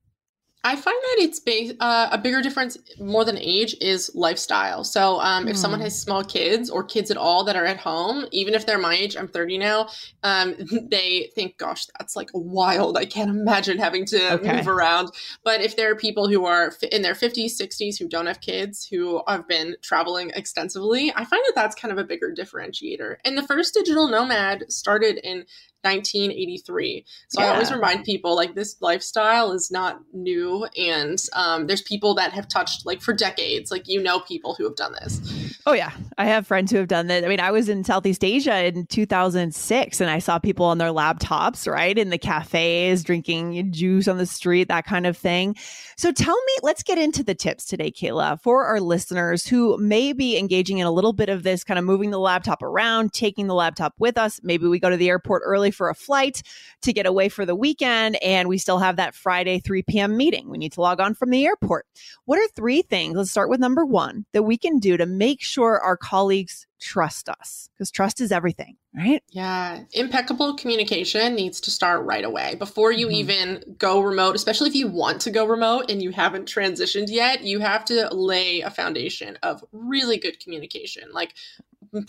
I 0.61 0.75
find 0.75 0.97
that 0.97 1.15
it's 1.19 1.41
uh, 1.79 2.09
a 2.11 2.17
bigger 2.17 2.41
difference 2.41 2.77
more 2.99 3.23
than 3.23 3.37
age 3.37 3.77
is 3.79 4.11
lifestyle. 4.13 4.83
So, 4.83 5.21
um, 5.21 5.45
mm. 5.45 5.51
if 5.51 5.57
someone 5.57 5.79
hmm. 5.79 5.85
has 5.85 5.99
small 5.99 6.21
kids 6.21 6.69
or 6.69 6.83
kids 6.83 7.09
at 7.09 7.15
all 7.15 7.45
that 7.45 7.55
are 7.55 7.65
at 7.65 7.77
home, 7.77 8.25
even 8.33 8.53
if 8.53 8.65
they're 8.65 8.77
my 8.77 8.93
age, 8.93 9.15
I'm 9.15 9.29
30 9.29 9.57
now, 9.57 9.87
um, 10.23 10.55
they 10.91 11.31
think, 11.33 11.57
gosh, 11.57 11.85
that's 11.97 12.17
like 12.17 12.29
wild. 12.33 12.97
I 12.97 13.05
can't 13.05 13.29
imagine 13.29 13.77
having 13.77 14.05
to 14.07 14.33
okay. 14.33 14.57
move 14.57 14.67
around. 14.67 15.11
But 15.45 15.61
if 15.61 15.77
there 15.77 15.91
are 15.91 15.95
people 15.95 16.27
who 16.27 16.45
are 16.45 16.73
in 16.91 17.03
their 17.03 17.13
50s, 17.13 17.59
60s 17.59 17.97
who 17.97 18.09
don't 18.09 18.27
have 18.27 18.41
kids, 18.41 18.85
who 18.85 19.21
have 19.29 19.47
been 19.47 19.77
traveling 19.81 20.31
extensively, 20.35 21.13
I 21.15 21.23
find 21.23 21.41
that 21.45 21.53
that's 21.55 21.75
kind 21.75 21.93
of 21.93 21.97
a 21.97 22.03
bigger 22.03 22.33
differentiator. 22.37 23.15
And 23.23 23.37
the 23.37 23.47
first 23.47 23.73
digital 23.73 24.09
nomad 24.09 24.69
started 24.69 25.21
in 25.23 25.45
1983. 25.81 27.05
So 27.29 27.41
yeah. 27.41 27.48
I 27.48 27.53
always 27.53 27.71
remind 27.71 28.03
people 28.03 28.36
like 28.36 28.55
this 28.55 28.75
lifestyle 28.81 29.51
is 29.51 29.71
not 29.71 30.00
new, 30.13 30.65
and 30.77 31.17
um, 31.33 31.67
there's 31.67 31.81
people 31.81 32.15
that 32.15 32.33
have 32.33 32.48
touched 32.48 32.86
like 32.86 33.01
for 33.01 33.13
decades. 33.13 33.71
Like 33.71 33.88
you 33.88 34.01
know 34.01 34.19
people 34.19 34.55
who 34.55 34.65
have 34.65 34.75
done 34.75 34.93
this. 34.93 35.59
Oh 35.65 35.74
yeah, 35.74 35.91
I 36.17 36.25
have 36.25 36.48
friends 36.48 36.71
who 36.71 36.77
have 36.77 36.88
done 36.88 37.07
that. 37.07 37.24
I 37.24 37.27
mean, 37.27 37.39
I 37.39 37.51
was 37.51 37.69
in 37.69 37.83
Southeast 37.83 38.24
Asia 38.24 38.65
in 38.65 38.86
2006, 38.88 40.01
and 40.01 40.09
I 40.09 40.19
saw 40.19 40.39
people 40.39 40.65
on 40.65 40.77
their 40.77 40.89
laptops, 40.89 41.71
right, 41.71 41.98
in 41.98 42.09
the 42.09 42.17
cafes, 42.17 43.03
drinking 43.03 43.71
juice 43.71 44.07
on 44.07 44.17
the 44.17 44.25
street, 44.25 44.67
that 44.69 44.86
kind 44.86 45.05
of 45.05 45.17
thing. 45.17 45.55
So 45.98 46.12
tell 46.12 46.36
me, 46.36 46.53
let's 46.63 46.81
get 46.81 46.98
into 46.98 47.24
the 47.24 47.36
tips 47.36 47.65
today, 47.65 47.91
Kayla, 47.91 48.41
for 48.41 48.65
our 48.65 48.79
listeners 48.79 49.45
who 49.45 49.77
may 49.77 50.13
be 50.13 50.38
engaging 50.38 50.77
in 50.77 50.88
a 50.88 50.91
little 50.91 51.13
bit 51.13 51.29
of 51.29 51.43
this 51.43 51.63
kind 51.63 51.77
of 51.77 51.86
moving 51.86 52.12
the 52.12 52.19
laptop 52.19 52.62
around, 52.62 53.12
taking 53.13 53.48
the 53.48 53.53
laptop 53.53 53.93
with 54.00 54.17
us. 54.17 54.39
Maybe 54.41 54.65
we 54.67 54.79
go 54.79 54.89
to 54.89 54.98
the 54.98 55.09
airport 55.09 55.43
early 55.45 55.68
early 55.69 55.71
for 55.71 55.89
a 55.89 55.95
flight 55.95 56.41
to 56.81 56.93
get 56.93 57.05
away 57.05 57.29
for 57.29 57.45
the 57.45 57.55
weekend. 57.55 58.17
And 58.23 58.47
we 58.47 58.57
still 58.57 58.79
have 58.79 58.95
that 58.97 59.15
Friday 59.15 59.59
3 59.59 59.83
p.m. 59.83 60.17
meeting. 60.17 60.49
We 60.49 60.57
need 60.57 60.73
to 60.73 60.81
log 60.81 60.99
on 60.99 61.13
from 61.13 61.29
the 61.29 61.45
airport. 61.45 61.85
What 62.25 62.39
are 62.39 62.47
three 62.55 62.81
things? 62.81 63.15
Let's 63.15 63.31
start 63.31 63.49
with 63.49 63.59
number 63.59 63.85
one 63.85 64.25
that 64.33 64.43
we 64.43 64.57
can 64.57 64.79
do 64.79 64.97
to 64.97 65.05
make 65.05 65.41
sure 65.41 65.79
our 65.79 65.97
colleagues 65.97 66.65
trust 66.79 67.27
us 67.27 67.69
because 67.73 67.91
trust 67.91 68.21
is 68.21 68.31
everything, 68.31 68.77
right? 68.95 69.21
Yeah. 69.31 69.81
Impeccable 69.91 70.55
communication 70.55 71.35
needs 71.35 71.59
to 71.61 71.71
start 71.71 72.05
right 72.05 72.23
away 72.23 72.55
before 72.55 72.91
you 72.91 73.07
mm-hmm. 73.07 73.15
even 73.15 73.75
go 73.77 73.99
remote, 74.01 74.35
especially 74.35 74.69
if 74.69 74.75
you 74.75 74.88
want 74.88 75.21
to 75.21 75.31
go 75.31 75.45
remote 75.45 75.91
and 75.91 76.01
you 76.01 76.11
haven't 76.11 76.47
transitioned 76.47 77.07
yet. 77.09 77.43
You 77.43 77.59
have 77.59 77.83
to 77.85 78.07
lay 78.13 78.61
a 78.61 78.69
foundation 78.69 79.38
of 79.43 79.63
really 79.73 80.17
good 80.17 80.39
communication. 80.39 81.09
Like, 81.11 81.33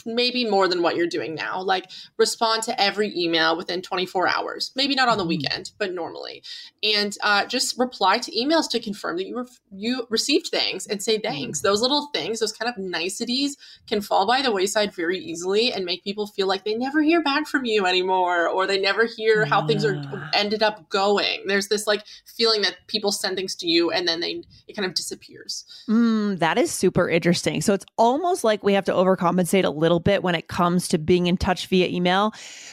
maybe 0.04 0.48
more 0.48 0.68
than 0.68 0.82
what 0.82 0.96
you're 0.96 1.06
doing 1.06 1.34
now. 1.34 1.62
Like 1.62 1.90
respond 2.16 2.62
to 2.64 2.80
every 2.80 3.16
email 3.16 3.56
within 3.56 3.82
24 3.82 4.28
hours, 4.28 4.72
maybe 4.74 4.94
not 4.94 5.08
on 5.08 5.18
the 5.18 5.22
mm-hmm. 5.22 5.28
weekend, 5.28 5.72
but 5.78 5.92
normally, 5.92 6.42
and 6.82 7.16
uh, 7.22 7.46
just 7.46 7.78
reply 7.78 8.18
to 8.18 8.30
emails 8.32 8.68
to 8.70 8.80
confirm 8.80 9.16
that 9.16 9.26
you 9.26 9.34
were 9.34 9.46
you 9.74 10.06
received 10.10 10.48
things 10.48 10.86
and 10.86 11.02
say 11.02 11.18
thanks. 11.18 11.58
Mm-hmm. 11.58 11.68
Those 11.68 11.80
little 11.80 12.08
things, 12.14 12.40
those 12.40 12.52
kind 12.52 12.70
of 12.70 12.78
niceties, 12.78 13.56
can 13.86 14.00
fall 14.00 14.26
by 14.26 14.42
the 14.42 14.52
wayside 14.52 14.94
very 14.94 15.18
easily 15.18 15.72
and 15.72 15.84
make 15.84 16.04
people 16.04 16.26
feel 16.26 16.46
like 16.46 16.64
they 16.64 16.74
never 16.74 17.02
hear 17.02 17.22
back 17.22 17.46
from 17.46 17.64
you 17.64 17.86
anymore, 17.86 18.48
or 18.48 18.66
they 18.66 18.80
never 18.80 19.06
hear 19.06 19.44
how 19.44 19.60
yeah. 19.60 19.66
things 19.66 19.84
are 19.84 20.30
ended 20.34 20.62
up 20.62 20.88
going. 20.88 21.46
There's 21.46 21.68
this 21.68 21.86
like 21.86 22.04
feeling 22.24 22.62
that 22.62 22.76
people 22.86 23.12
send 23.12 23.36
things 23.36 23.54
to 23.56 23.68
you 23.68 23.90
and 23.90 24.06
then 24.06 24.20
they 24.20 24.42
it 24.68 24.76
kind 24.76 24.86
of 24.86 24.94
disappears. 24.94 25.64
Mm, 25.88 26.38
that 26.38 26.58
is 26.58 26.70
super 26.70 27.08
interesting. 27.08 27.60
So 27.60 27.74
it's 27.74 27.84
almost 27.96 28.44
like 28.44 28.62
we 28.62 28.74
have 28.74 28.84
to 28.86 28.92
overcompensate 28.92 29.64
a 29.64 29.69
little 29.70 30.00
bit 30.00 30.22
when 30.22 30.34
it 30.34 30.48
comes 30.48 30.88
to 30.88 30.98
being 30.98 31.26
in 31.26 31.36
touch 31.36 31.66
via 31.66 31.88
email 31.88 32.32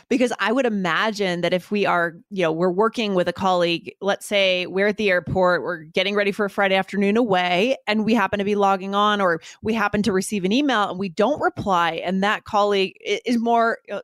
because 0.09 0.33
I 0.39 0.51
would 0.51 0.65
imagine 0.65 1.41
that 1.41 1.53
if 1.53 1.71
we 1.71 1.85
are, 1.85 2.13
you 2.29 2.43
know, 2.43 2.51
we're 2.51 2.71
working 2.71 3.15
with 3.15 3.27
a 3.27 3.33
colleague, 3.33 3.93
let's 4.01 4.25
say 4.25 4.65
we're 4.65 4.87
at 4.87 4.97
the 4.97 5.09
airport, 5.09 5.63
we're 5.63 5.83
getting 5.83 6.15
ready 6.15 6.31
for 6.31 6.45
a 6.45 6.49
Friday 6.49 6.75
afternoon 6.75 7.17
away 7.17 7.77
and 7.87 8.05
we 8.05 8.13
happen 8.13 8.39
to 8.39 8.45
be 8.45 8.55
logging 8.55 8.95
on 8.95 9.21
or 9.21 9.41
we 9.61 9.73
happen 9.73 10.01
to 10.03 10.11
receive 10.11 10.45
an 10.45 10.51
email 10.51 10.89
and 10.89 10.99
we 10.99 11.09
don't 11.09 11.41
reply 11.41 12.01
and 12.03 12.23
that 12.23 12.43
colleague 12.43 12.93
is 13.01 13.37
more 13.37 13.79
uh, 13.91 14.01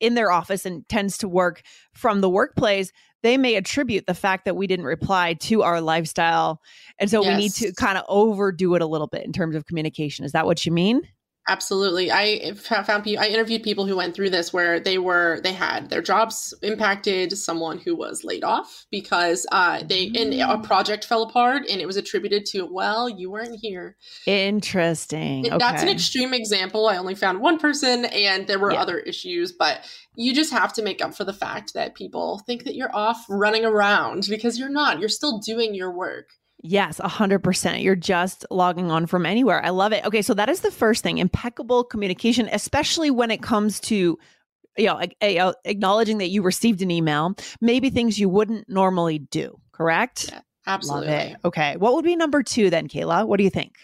in 0.00 0.14
their 0.14 0.30
office 0.30 0.64
and 0.64 0.88
tends 0.88 1.18
to 1.18 1.28
work 1.28 1.62
from 1.92 2.20
the 2.20 2.30
workplace 2.30 2.92
they 3.22 3.36
may 3.36 3.54
attribute 3.56 4.06
the 4.06 4.14
fact 4.14 4.44
that 4.44 4.56
we 4.56 4.66
didn't 4.66 4.86
reply 4.86 5.34
to 5.34 5.62
our 5.62 5.80
lifestyle. 5.80 6.60
And 6.98 7.10
so 7.10 7.22
yes. 7.22 7.28
we 7.28 7.42
need 7.42 7.52
to 7.54 7.72
kind 7.74 7.98
of 7.98 8.04
overdo 8.08 8.74
it 8.74 8.82
a 8.82 8.86
little 8.86 9.06
bit 9.06 9.24
in 9.24 9.32
terms 9.32 9.54
of 9.54 9.66
communication. 9.66 10.24
Is 10.24 10.32
that 10.32 10.46
what 10.46 10.64
you 10.64 10.72
mean? 10.72 11.02
Absolutely. 11.48 12.12
I 12.12 12.52
found 12.54 13.02
people, 13.02 13.24
I 13.24 13.28
interviewed 13.28 13.62
people 13.62 13.86
who 13.86 13.96
went 13.96 14.14
through 14.14 14.30
this 14.30 14.52
where 14.52 14.78
they 14.78 14.98
were, 14.98 15.40
they 15.42 15.52
had 15.52 15.88
their 15.90 16.02
jobs 16.02 16.54
impacted, 16.62 17.36
someone 17.36 17.78
who 17.78 17.96
was 17.96 18.22
laid 18.22 18.44
off 18.44 18.86
because 18.90 19.46
uh, 19.50 19.82
they, 19.82 20.04
in 20.04 20.34
a 20.34 20.46
mm. 20.46 20.62
project 20.62 21.04
fell 21.04 21.22
apart 21.22 21.62
and 21.68 21.80
it 21.80 21.86
was 21.86 21.96
attributed 21.96 22.46
to, 22.46 22.66
well, 22.70 23.08
you 23.08 23.30
weren't 23.30 23.58
here. 23.58 23.96
Interesting. 24.26 25.46
Okay. 25.46 25.58
That's 25.58 25.82
an 25.82 25.88
extreme 25.88 26.34
example. 26.34 26.86
I 26.86 26.98
only 26.98 27.14
found 27.14 27.40
one 27.40 27.58
person 27.58 28.04
and 28.04 28.46
there 28.46 28.58
were 28.58 28.72
yeah. 28.72 28.80
other 28.80 28.98
issues, 28.98 29.50
but 29.50 29.80
you 30.14 30.34
just 30.34 30.52
have 30.52 30.72
to 30.74 30.82
make 30.82 31.02
up 31.02 31.14
for 31.14 31.24
the 31.24 31.32
fact 31.32 31.74
that 31.74 31.94
people 31.94 32.40
think 32.46 32.64
that 32.64 32.74
you're 32.76 32.94
off 32.94 33.24
running 33.28 33.64
around 33.64 34.26
because 34.28 34.58
you're 34.58 34.68
not. 34.68 35.00
You're 35.00 35.08
still 35.08 35.38
doing 35.38 35.74
your 35.74 35.90
work. 35.90 36.28
Yes, 36.62 37.00
100%. 37.00 37.82
You're 37.82 37.96
just 37.96 38.44
logging 38.50 38.90
on 38.90 39.06
from 39.06 39.24
anywhere. 39.24 39.64
I 39.64 39.70
love 39.70 39.92
it. 39.92 40.04
Okay, 40.04 40.22
so 40.22 40.34
that 40.34 40.48
is 40.48 40.60
the 40.60 40.70
first 40.70 41.02
thing 41.02 41.18
impeccable 41.18 41.84
communication, 41.84 42.48
especially 42.52 43.10
when 43.10 43.30
it 43.30 43.42
comes 43.42 43.80
to 43.80 44.18
you 44.78 44.86
know, 44.86 45.00
acknowledging 45.64 46.18
that 46.18 46.28
you 46.28 46.42
received 46.42 46.80
an 46.80 46.90
email, 46.90 47.34
maybe 47.60 47.90
things 47.90 48.18
you 48.18 48.28
wouldn't 48.28 48.68
normally 48.68 49.18
do, 49.18 49.60
correct? 49.72 50.30
Yeah, 50.30 50.40
absolutely. 50.66 51.36
Okay. 51.44 51.76
What 51.76 51.94
would 51.94 52.04
be 52.04 52.16
number 52.16 52.42
two 52.42 52.70
then, 52.70 52.88
Kayla? 52.88 53.26
What 53.26 53.38
do 53.38 53.44
you 53.44 53.50
think? 53.50 53.74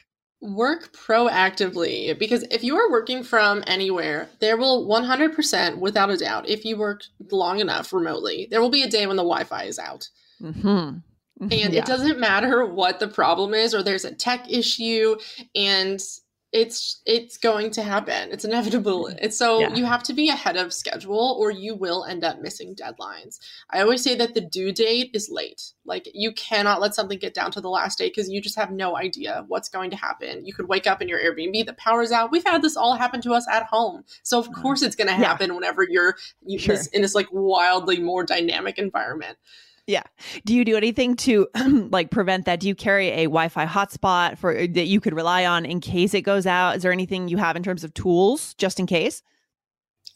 Work 0.40 0.92
proactively 0.92 2.16
because 2.18 2.45
if 2.50 2.62
you 2.62 2.76
are 2.76 2.90
working 2.90 3.25
from 3.25 3.64
anywhere, 3.66 4.28
there 4.40 4.56
will 4.56 4.87
100%, 4.87 5.78
without 5.78 6.11
a 6.11 6.16
doubt, 6.16 6.49
if 6.49 6.64
you 6.64 6.76
work 6.76 7.02
long 7.30 7.59
enough 7.59 7.92
remotely, 7.92 8.47
there 8.50 8.61
will 8.61 8.71
be 8.71 8.83
a 8.83 8.88
day 8.88 9.06
when 9.06 9.16
the 9.16 9.23
Wi 9.23 9.45
Fi 9.45 9.64
is 9.64 9.78
out. 9.78 10.09
Mm-hmm. 10.40 10.99
And 11.40 11.52
yeah. 11.52 11.81
it 11.81 11.85
doesn't 11.85 12.19
matter 12.19 12.64
what 12.64 12.99
the 12.99 13.09
problem 13.09 13.52
is 13.52 13.75
or 13.75 13.83
there's 13.83 14.07
a 14.07 14.14
tech 14.14 14.50
issue 14.50 15.16
and 15.55 16.00
it's 16.52 17.02
it's 17.05 17.37
going 17.37 17.71
to 17.73 17.83
happen. 17.83 18.31
It's 18.31 18.45
inevitable. 18.45 19.07
Mm-hmm. 19.07 19.19
It's 19.21 19.37
so 19.37 19.61
yeah. 19.61 19.75
you 19.75 19.85
have 19.85 20.02
to 20.05 20.14
be 20.14 20.31
ahead 20.31 20.57
of 20.57 20.73
schedule 20.73 21.37
or 21.38 21.50
you 21.50 21.75
will 21.75 22.05
end 22.05 22.25
up 22.25 22.40
missing 22.40 22.75
deadlines. 22.75 23.38
I 23.69 23.83
always 23.83 24.02
say 24.02 24.14
that 24.14 24.33
the 24.33 24.40
due 24.40 24.73
date 24.73 25.11
is 25.12 25.28
late. 25.28 25.73
Like 25.85 26.09
you 26.14 26.33
cannot 26.33 26.81
let 26.81 26.95
something 26.95 27.19
get 27.19 27.35
down 27.35 27.50
to 27.52 27.61
the 27.61 27.69
last 27.69 27.99
day 27.99 28.09
because 28.09 28.31
you 28.31 28.40
just 28.40 28.57
have 28.57 28.71
no 28.71 28.97
idea 28.97 29.45
what's 29.49 29.69
going 29.69 29.90
to 29.90 29.97
happen. 29.97 30.47
You 30.47 30.55
could 30.55 30.69
wake 30.69 30.87
up 30.87 31.02
in 31.02 31.09
your 31.09 31.21
Airbnb, 31.21 31.66
the 31.66 31.75
power's 31.75 32.12
out. 32.12 32.31
We've 32.31 32.47
had 32.47 32.62
this 32.62 32.76
all 32.76 32.95
happen 32.95 33.21
to 33.23 33.35
us 33.35 33.47
at 33.50 33.64
home. 33.64 34.05
So 34.23 34.38
of 34.38 34.47
mm-hmm. 34.47 34.62
course 34.62 34.83
it's 34.83 34.97
going 34.97 35.09
to 35.09 35.14
happen 35.14 35.50
yeah. 35.50 35.55
whenever 35.57 35.85
you're 35.87 36.16
you, 36.47 36.59
sure. 36.59 36.78
in 36.93 37.02
this 37.02 37.14
like 37.14 37.28
wildly 37.33 38.00
more 38.00 38.25
dynamic 38.25 38.78
environment. 38.78 39.37
Yeah. 39.87 40.02
Do 40.45 40.55
you 40.55 40.64
do 40.64 40.76
anything 40.76 41.14
to 41.16 41.47
like 41.90 42.11
prevent 42.11 42.45
that? 42.47 42.61
Do 42.61 42.66
you 42.69 42.75
carry 42.75 43.09
a 43.09 43.25
Wi-Fi 43.25 43.66
hotspot 43.66 44.37
for 44.37 44.57
uh, 44.57 44.66
that 44.71 44.87
you 44.87 45.00
could 45.00 45.14
rely 45.14 45.45
on 45.47 45.64
in 45.64 45.81
case 45.81 46.12
it 46.12 46.23
goes 46.23 46.47
out? 46.47 46.76
Is 46.76 46.83
there 46.83 46.93
anything 46.93 47.28
you 47.28 47.37
have 47.37 47.55
in 47.55 47.62
terms 47.62 47.85
of 47.85 47.95
tools 47.95 48.55
just 48.55 48.81
in 48.81 48.87
case? 48.87 49.23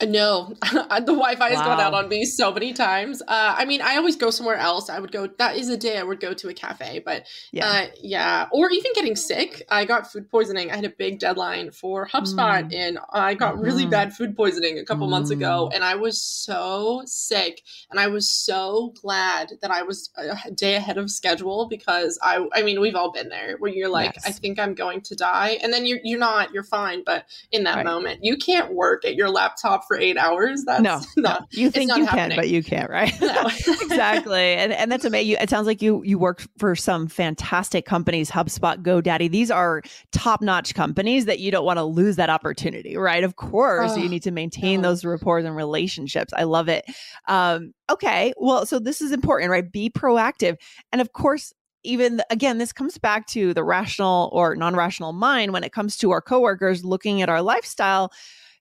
No, 0.02 0.54
the 0.72 1.02
Wi-Fi 1.06 1.50
has 1.50 1.58
wow. 1.58 1.64
gone 1.64 1.80
out 1.80 1.94
on 1.94 2.08
me 2.08 2.24
so 2.24 2.52
many 2.52 2.72
times. 2.72 3.20
Uh, 3.22 3.54
I 3.58 3.66
mean, 3.66 3.82
I 3.82 3.96
always 3.96 4.16
go 4.16 4.30
somewhere 4.30 4.56
else. 4.56 4.88
I 4.88 4.98
would 4.98 5.12
go. 5.12 5.26
That 5.26 5.56
is 5.56 5.68
a 5.68 5.76
day 5.76 5.98
I 5.98 6.02
would 6.02 6.20
go 6.20 6.32
to 6.32 6.48
a 6.48 6.54
cafe, 6.54 7.02
but 7.04 7.26
yeah, 7.52 7.66
uh, 7.66 7.86
yeah. 8.00 8.48
Or 8.50 8.70
even 8.70 8.92
getting 8.94 9.14
sick. 9.14 9.62
I 9.68 9.84
got 9.84 10.10
food 10.10 10.30
poisoning. 10.30 10.70
I 10.70 10.76
had 10.76 10.86
a 10.86 10.90
big 10.90 11.18
deadline 11.18 11.70
for 11.70 12.08
HubSpot, 12.08 12.70
mm. 12.70 12.74
and 12.74 12.98
I 13.12 13.34
got 13.34 13.54
mm-hmm. 13.54 13.64
really 13.64 13.86
bad 13.86 14.14
food 14.14 14.36
poisoning 14.36 14.78
a 14.78 14.84
couple 14.84 15.06
mm. 15.06 15.10
months 15.10 15.30
ago, 15.30 15.68
mm. 15.70 15.74
and 15.74 15.84
I 15.84 15.96
was 15.96 16.20
so 16.22 17.02
sick, 17.04 17.62
and 17.90 18.00
I 18.00 18.06
was 18.06 18.28
so 18.28 18.94
glad 19.02 19.52
that 19.60 19.70
I 19.70 19.82
was 19.82 20.10
a 20.16 20.50
day 20.50 20.76
ahead 20.76 20.96
of 20.96 21.10
schedule 21.10 21.68
because 21.68 22.18
I. 22.22 22.46
I 22.54 22.62
mean, 22.62 22.80
we've 22.80 22.96
all 22.96 23.12
been 23.12 23.28
there 23.28 23.56
where 23.58 23.70
you're 23.70 23.90
like, 23.90 24.14
yes. 24.14 24.26
I 24.26 24.32
think 24.32 24.58
I'm 24.58 24.74
going 24.74 25.02
to 25.02 25.14
die, 25.14 25.58
and 25.62 25.72
then 25.72 25.84
you're 25.84 26.00
you're 26.04 26.18
not. 26.18 26.54
You're 26.54 26.64
fine, 26.64 27.02
but 27.04 27.26
in 27.52 27.64
that 27.64 27.76
right. 27.76 27.84
moment, 27.84 28.20
you 28.24 28.36
can't 28.38 28.72
work 28.72 29.04
at 29.04 29.14
your 29.14 29.28
laptop 29.28 29.84
for 29.90 29.98
eight 29.98 30.16
hours. 30.16 30.62
That's 30.64 30.82
no, 30.82 31.00
not, 31.16 31.40
no. 31.40 31.46
you 31.50 31.68
think 31.68 31.90
you 31.96 32.04
happening. 32.04 32.28
can, 32.30 32.36
but 32.36 32.48
you 32.48 32.62
can't, 32.62 32.88
right? 32.88 33.12
No. 33.20 33.42
exactly. 33.66 34.54
And 34.54 34.72
and 34.72 34.90
that's 34.90 35.04
amazing. 35.04 35.36
It 35.40 35.50
sounds 35.50 35.66
like 35.66 35.82
you 35.82 36.00
you 36.04 36.16
work 36.16 36.46
for 36.58 36.76
some 36.76 37.08
fantastic 37.08 37.86
companies, 37.86 38.30
HubSpot, 38.30 38.80
GoDaddy. 38.82 39.28
These 39.28 39.50
are 39.50 39.82
top 40.12 40.42
notch 40.42 40.76
companies 40.76 41.24
that 41.24 41.40
you 41.40 41.50
don't 41.50 41.64
want 41.64 41.78
to 41.78 41.82
lose 41.82 42.14
that 42.16 42.30
opportunity, 42.30 42.96
right? 42.96 43.24
Of 43.24 43.34
course, 43.34 43.92
oh, 43.94 43.96
you 43.96 44.08
need 44.08 44.22
to 44.22 44.30
maintain 44.30 44.80
no. 44.80 44.90
those 44.90 45.04
rapport 45.04 45.38
and 45.38 45.56
relationships. 45.56 46.32
I 46.36 46.44
love 46.44 46.68
it. 46.68 46.84
Um, 47.26 47.72
okay, 47.90 48.32
well, 48.36 48.66
so 48.66 48.78
this 48.78 49.00
is 49.00 49.10
important, 49.10 49.50
right? 49.50 49.70
Be 49.70 49.90
proactive, 49.90 50.56
and 50.92 51.00
of 51.00 51.12
course, 51.12 51.52
even 51.82 52.22
again 52.30 52.58
this 52.58 52.72
comes 52.72 52.96
back 52.96 53.26
to 53.26 53.54
the 53.54 53.64
rational 53.64 54.30
or 54.32 54.54
non-rational 54.54 55.12
mind 55.12 55.52
when 55.52 55.64
it 55.64 55.72
comes 55.72 55.96
to 55.96 56.12
our 56.12 56.20
coworkers 56.20 56.84
looking 56.84 57.22
at 57.22 57.28
our 57.28 57.42
lifestyle 57.42 58.12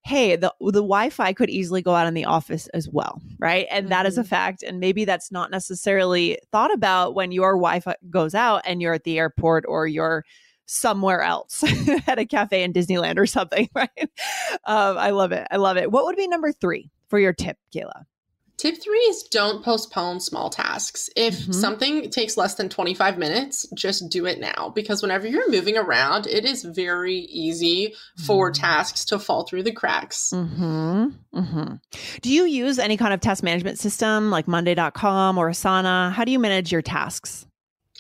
hey, 0.04 0.36
the 0.36 0.54
the 0.60 0.82
Wi-Fi 0.82 1.34
could 1.34 1.50
easily 1.50 1.82
go 1.82 1.94
out 1.94 2.08
in 2.08 2.14
the 2.14 2.26
office 2.26 2.68
as 2.68 2.90
well, 2.90 3.22
right? 3.40 3.68
And 3.70 3.86
mm-hmm. 3.86 3.90
that 3.92 4.06
is 4.06 4.18
a 4.18 4.22
mm-hmm. 4.22 4.30
fact. 4.30 4.64
And 4.64 4.80
maybe 4.80 5.06
that's 5.06 5.32
not 5.32 5.52
necessarily 5.52 6.40
thought 6.52 6.74
about 6.74 7.16
when 7.16 7.32
your 7.32 7.54
Wi-Fi 7.54 7.96
goes 8.10 8.34
out 8.34 8.62
and 8.66 8.82
you're 8.82 8.94
at 8.94 9.04
the 9.04 9.20
airport 9.20 9.66
or 9.68 9.88
you're 9.88 10.24
somewhere 10.66 11.22
else 11.22 11.64
at 12.08 12.20
a 12.20 12.26
cafe 12.26 12.64
in 12.64 12.74
Disneyland 12.74 13.18
or 13.18 13.26
something, 13.26 13.68
right? 13.76 13.90
Um, 14.66 14.98
I 14.98 15.10
love 15.10 15.32
it. 15.32 15.48
I 15.52 15.58
love 15.58 15.78
it. 15.78 15.92
What 15.92 16.06
would 16.06 16.16
be 16.16 16.28
number 16.28 16.52
three 16.52 16.92
for 17.10 17.20
your 17.20 17.34
tip, 17.34 17.58
Kayla? 17.74 18.06
Tip 18.60 18.76
three 18.84 18.98
is 18.98 19.24
don't 19.24 19.64
postpone 19.64 20.20
small 20.20 20.50
tasks. 20.50 21.10
If 21.16 21.34
mm-hmm. 21.34 21.54
something 21.54 22.10
takes 22.10 22.36
less 22.36 22.56
than 22.56 22.68
25 22.68 23.18
minutes, 23.18 23.66
just 23.74 24.10
do 24.10 24.26
it 24.26 24.38
now 24.38 24.74
because 24.76 25.02
whenever 25.02 25.28
you're 25.28 25.50
moving 25.50 25.78
around, 25.78 26.28
it 26.28 26.44
is 26.44 26.66
very 26.66 27.16
easy 27.16 27.96
for 28.18 28.52
mm-hmm. 28.52 28.62
tasks 28.62 29.06
to 29.06 29.18
fall 29.18 29.46
through 29.46 29.64
the 29.64 29.72
cracks. 29.72 30.34
Mm-hmm. 30.36 31.06
mm-hmm. 31.34 31.76
Do 32.22 32.34
you 32.34 32.44
use 32.44 32.80
any 32.80 32.98
kind 32.98 33.14
of 33.14 33.22
task 33.22 33.44
management 33.44 33.80
system 33.80 34.30
like 34.30 34.46
Monday.com 34.46 35.38
or 35.38 35.50
Asana? 35.50 36.12
How 36.12 36.26
do 36.26 36.34
you 36.34 36.40
manage 36.40 36.70
your 36.70 36.82
tasks? 36.82 37.46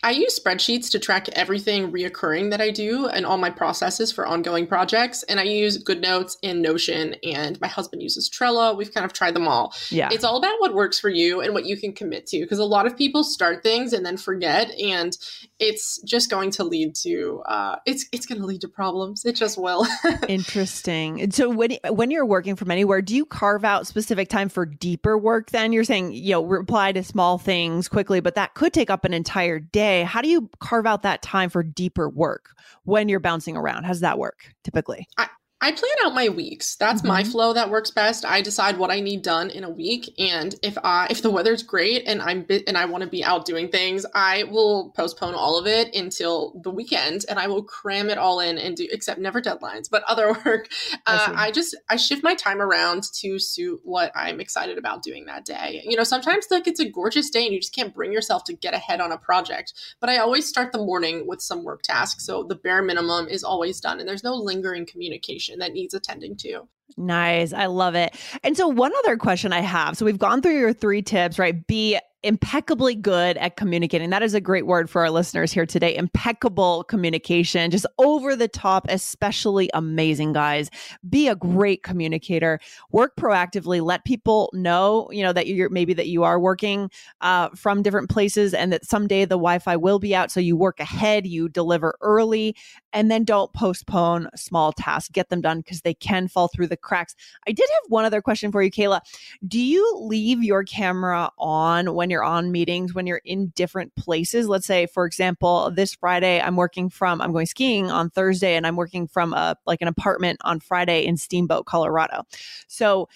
I 0.01 0.11
use 0.11 0.39
spreadsheets 0.39 0.89
to 0.91 0.99
track 0.99 1.27
everything 1.33 1.91
reoccurring 1.91 2.51
that 2.51 2.61
I 2.61 2.71
do 2.71 3.07
and 3.07 3.25
all 3.25 3.37
my 3.37 3.49
processes 3.49 4.11
for 4.11 4.25
ongoing 4.25 4.65
projects. 4.65 5.23
And 5.23 5.39
I 5.39 5.43
use 5.43 5.83
GoodNotes 5.83 6.37
and 6.41 6.61
Notion, 6.61 7.15
and 7.23 7.59
my 7.59 7.67
husband 7.67 8.01
uses 8.01 8.29
Trello. 8.29 8.77
We've 8.77 8.93
kind 8.93 9.05
of 9.05 9.11
tried 9.11 9.35
them 9.35 9.47
all. 9.47 9.73
Yeah. 9.89 10.09
It's 10.11 10.23
all 10.23 10.37
about 10.37 10.55
what 10.59 10.73
works 10.73 10.99
for 10.99 11.09
you 11.09 11.41
and 11.41 11.53
what 11.53 11.65
you 11.65 11.75
can 11.75 11.91
commit 11.91 12.27
to 12.27 12.39
because 12.39 12.59
a 12.59 12.65
lot 12.65 12.85
of 12.85 12.97
people 12.97 13.23
start 13.23 13.61
things 13.61 13.91
and 13.91 14.05
then 14.05 14.15
forget. 14.15 14.71
And 14.79 15.17
it's 15.59 16.01
just 16.03 16.29
going 16.29 16.51
to 16.51 16.63
lead 16.63 16.95
to 16.95 17.43
uh, 17.45 17.75
it's 17.85 18.05
it's 18.11 18.25
going 18.25 18.39
to 18.39 18.45
lead 18.45 18.61
to 18.61 18.69
problems. 18.69 19.25
It 19.25 19.35
just 19.35 19.57
will. 19.57 19.85
Interesting. 20.29 21.29
So 21.31 21.49
when 21.49 21.77
when 21.89 22.09
you're 22.11 22.25
working 22.25 22.55
from 22.55 22.71
anywhere, 22.71 23.01
do 23.01 23.15
you 23.15 23.25
carve 23.25 23.65
out 23.65 23.85
specific 23.85 24.29
time 24.29 24.47
for 24.47 24.65
deeper 24.65 25.17
work? 25.17 25.51
Then 25.51 25.73
you're 25.73 25.83
saying 25.83 26.13
you 26.13 26.31
know 26.31 26.45
reply 26.45 26.93
to 26.93 27.03
small 27.03 27.37
things 27.37 27.89
quickly, 27.89 28.21
but 28.21 28.35
that 28.35 28.53
could 28.53 28.71
take 28.71 28.89
up 28.89 29.03
an 29.03 29.13
entire 29.13 29.59
day. 29.59 29.88
How 30.07 30.21
do 30.21 30.29
you 30.29 30.49
carve 30.59 30.85
out 30.85 31.03
that 31.03 31.21
time 31.21 31.49
for 31.49 31.63
deeper 31.63 32.09
work 32.09 32.51
when 32.83 33.09
you're 33.09 33.19
bouncing 33.19 33.57
around? 33.57 33.83
How 33.83 33.89
does 33.89 34.01
that 34.01 34.17
work 34.17 34.53
typically? 34.63 35.07
I, 35.17 35.27
I 35.61 35.73
plan 35.73 35.91
out 36.05 36.13
my 36.13 36.29
weeks. 36.29 36.77
That's 36.77 37.01
mm-hmm. 37.01 37.09
my 37.09 37.23
flow 37.25 37.51
that 37.51 37.69
works 37.69 37.91
best. 37.91 38.23
I 38.23 38.41
decide 38.41 38.77
what 38.77 38.91
I 38.91 39.01
need 39.01 39.23
done 39.23 39.49
in 39.49 39.65
a 39.65 39.69
week, 39.69 40.13
and 40.17 40.55
if 40.63 40.77
I 40.85 41.07
if 41.09 41.21
the 41.21 41.29
weather's 41.29 41.63
great 41.63 42.07
and 42.07 42.21
I'm 42.21 42.43
bi- 42.43 42.63
and 42.65 42.77
I 42.77 42.85
want 42.85 43.03
to 43.03 43.09
be 43.09 43.25
out 43.25 43.45
doing 43.45 43.67
things, 43.67 44.05
I 44.15 44.43
will 44.43 44.91
postpone 44.91 45.35
all 45.35 45.59
of 45.59 45.67
it 45.67 45.93
until 45.93 46.53
the 46.63 46.71
weekend, 46.71 47.25
and 47.27 47.37
I 47.37 47.47
will 47.47 47.63
cram 47.63 48.09
it 48.09 48.17
all 48.17 48.39
in 48.39 48.57
and 48.57 48.77
do 48.77 48.87
except 48.89 49.19
never 49.19 49.41
deadlines, 49.41 49.89
but 49.89 50.03
other 50.03 50.27
work. 50.45 50.69
Uh, 51.05 51.33
I, 51.35 51.47
I 51.47 51.51
just 51.51 51.75
I 51.89 51.97
shift 51.97 52.23
my 52.23 52.35
time 52.35 52.61
around 52.61 53.03
to 53.15 53.37
suit 53.37 53.81
what 53.83 54.13
I'm 54.15 54.39
excited 54.39 54.77
about 54.77 55.03
doing 55.03 55.25
that 55.25 55.43
day. 55.43 55.81
You 55.83 55.97
know, 55.97 56.05
sometimes 56.05 56.47
like 56.49 56.67
it's 56.67 56.79
a 56.79 56.89
gorgeous 56.89 57.29
day 57.29 57.43
and 57.43 57.53
you 57.53 57.59
just 57.59 57.75
can't 57.75 57.93
bring 57.93 58.13
yourself 58.13 58.45
to 58.45 58.53
get 58.53 58.73
ahead 58.73 59.01
on 59.01 59.11
a 59.11 59.17
project, 59.17 59.73
but 59.99 60.09
I 60.09 60.17
always 60.17 60.47
start 60.47 60.71
the 60.71 60.77
morning 60.77 61.27
with 61.27 61.41
some 61.41 61.65
work 61.65 61.81
tasks, 61.81 62.25
so 62.25 62.43
the 62.43 62.55
bare 62.55 62.81
minimum 62.81 63.27
is 63.27 63.43
always 63.43 63.81
done, 63.81 63.99
and 63.99 64.07
there's 64.07 64.23
no 64.23 64.35
lingering 64.35 64.85
communication 64.85 65.48
that 65.57 65.73
needs 65.73 65.93
attending 65.93 66.35
to. 66.37 66.67
Nice. 66.97 67.53
I 67.53 67.67
love 67.67 67.95
it. 67.95 68.15
And 68.43 68.57
so, 68.57 68.67
one 68.67 68.91
other 68.99 69.17
question 69.17 69.53
I 69.53 69.61
have 69.61 69.97
so, 69.97 70.05
we've 70.05 70.17
gone 70.17 70.41
through 70.41 70.57
your 70.57 70.73
three 70.73 71.01
tips, 71.01 71.39
right? 71.39 71.65
Be 71.67 71.99
impeccably 72.23 72.95
good 72.95 73.37
at 73.37 73.55
communicating. 73.55 74.09
That 74.09 74.23
is 74.23 74.33
a 74.33 74.41
great 74.41 74.65
word 74.65 74.89
for 74.89 75.01
our 75.01 75.09
listeners 75.09 75.53
here 75.53 75.65
today. 75.65 75.95
Impeccable 75.95 76.83
communication, 76.85 77.71
just 77.71 77.85
over 77.97 78.35
the 78.35 78.47
top, 78.47 78.85
especially 78.89 79.69
amazing, 79.73 80.33
guys. 80.33 80.69
Be 81.09 81.27
a 81.29 81.35
great 81.35 81.83
communicator. 81.83 82.59
Work 82.91 83.15
proactively. 83.15 83.81
Let 83.81 84.03
people 84.03 84.49
know, 84.53 85.09
you 85.11 85.23
know, 85.23 85.31
that 85.31 85.47
you're 85.47 85.69
maybe 85.69 85.93
that 85.93 86.07
you 86.07 86.23
are 86.23 86.39
working 86.39 86.91
uh, 87.21 87.49
from 87.55 87.81
different 87.81 88.09
places 88.09 88.53
and 88.53 88.73
that 88.73 88.85
someday 88.85 89.23
the 89.23 89.35
Wi 89.35 89.59
Fi 89.59 89.77
will 89.77 89.99
be 89.99 90.13
out. 90.13 90.31
So 90.31 90.39
you 90.39 90.57
work 90.57 90.79
ahead, 90.79 91.25
you 91.25 91.47
deliver 91.47 91.95
early, 92.01 92.55
and 92.91 93.09
then 93.09 93.23
don't 93.23 93.53
postpone 93.53 94.29
small 94.35 94.73
tasks. 94.73 95.09
Get 95.09 95.29
them 95.29 95.41
done 95.41 95.59
because 95.59 95.81
they 95.81 95.93
can 95.93 96.27
fall 96.27 96.49
through 96.49 96.67
the 96.67 96.77
cracks. 96.81 97.15
I 97.47 97.51
did 97.51 97.67
have 97.81 97.89
one 97.89 98.05
other 98.05 98.21
question 98.21 98.51
for 98.51 98.61
you, 98.61 98.71
Kayla. 98.71 99.01
Do 99.47 99.59
you 99.59 99.97
leave 99.97 100.43
your 100.43 100.63
camera 100.63 101.31
on 101.37 101.93
when 101.93 102.09
you're 102.09 102.23
on 102.23 102.51
meetings, 102.51 102.93
when 102.93 103.07
you're 103.07 103.21
in 103.25 103.47
different 103.55 103.93
places. 103.95 104.47
Let's 104.47 104.65
say, 104.65 104.85
for 104.85 105.05
example, 105.05 105.71
this 105.71 105.95
Friday, 105.95 106.39
I'm 106.41 106.55
working 106.55 106.89
from, 106.89 107.21
I'm 107.21 107.31
going 107.31 107.45
skiing 107.45 107.91
on 107.91 108.09
Thursday 108.09 108.55
and 108.55 108.65
I'm 108.65 108.75
working 108.75 109.07
from 109.07 109.33
a, 109.33 109.55
like 109.65 109.81
an 109.81 109.87
apartment 109.87 110.39
on 110.43 110.59
Friday 110.59 111.05
in 111.05 111.17
Steamboat, 111.17 111.65
Colorado. 111.65 112.23
So 112.67 113.09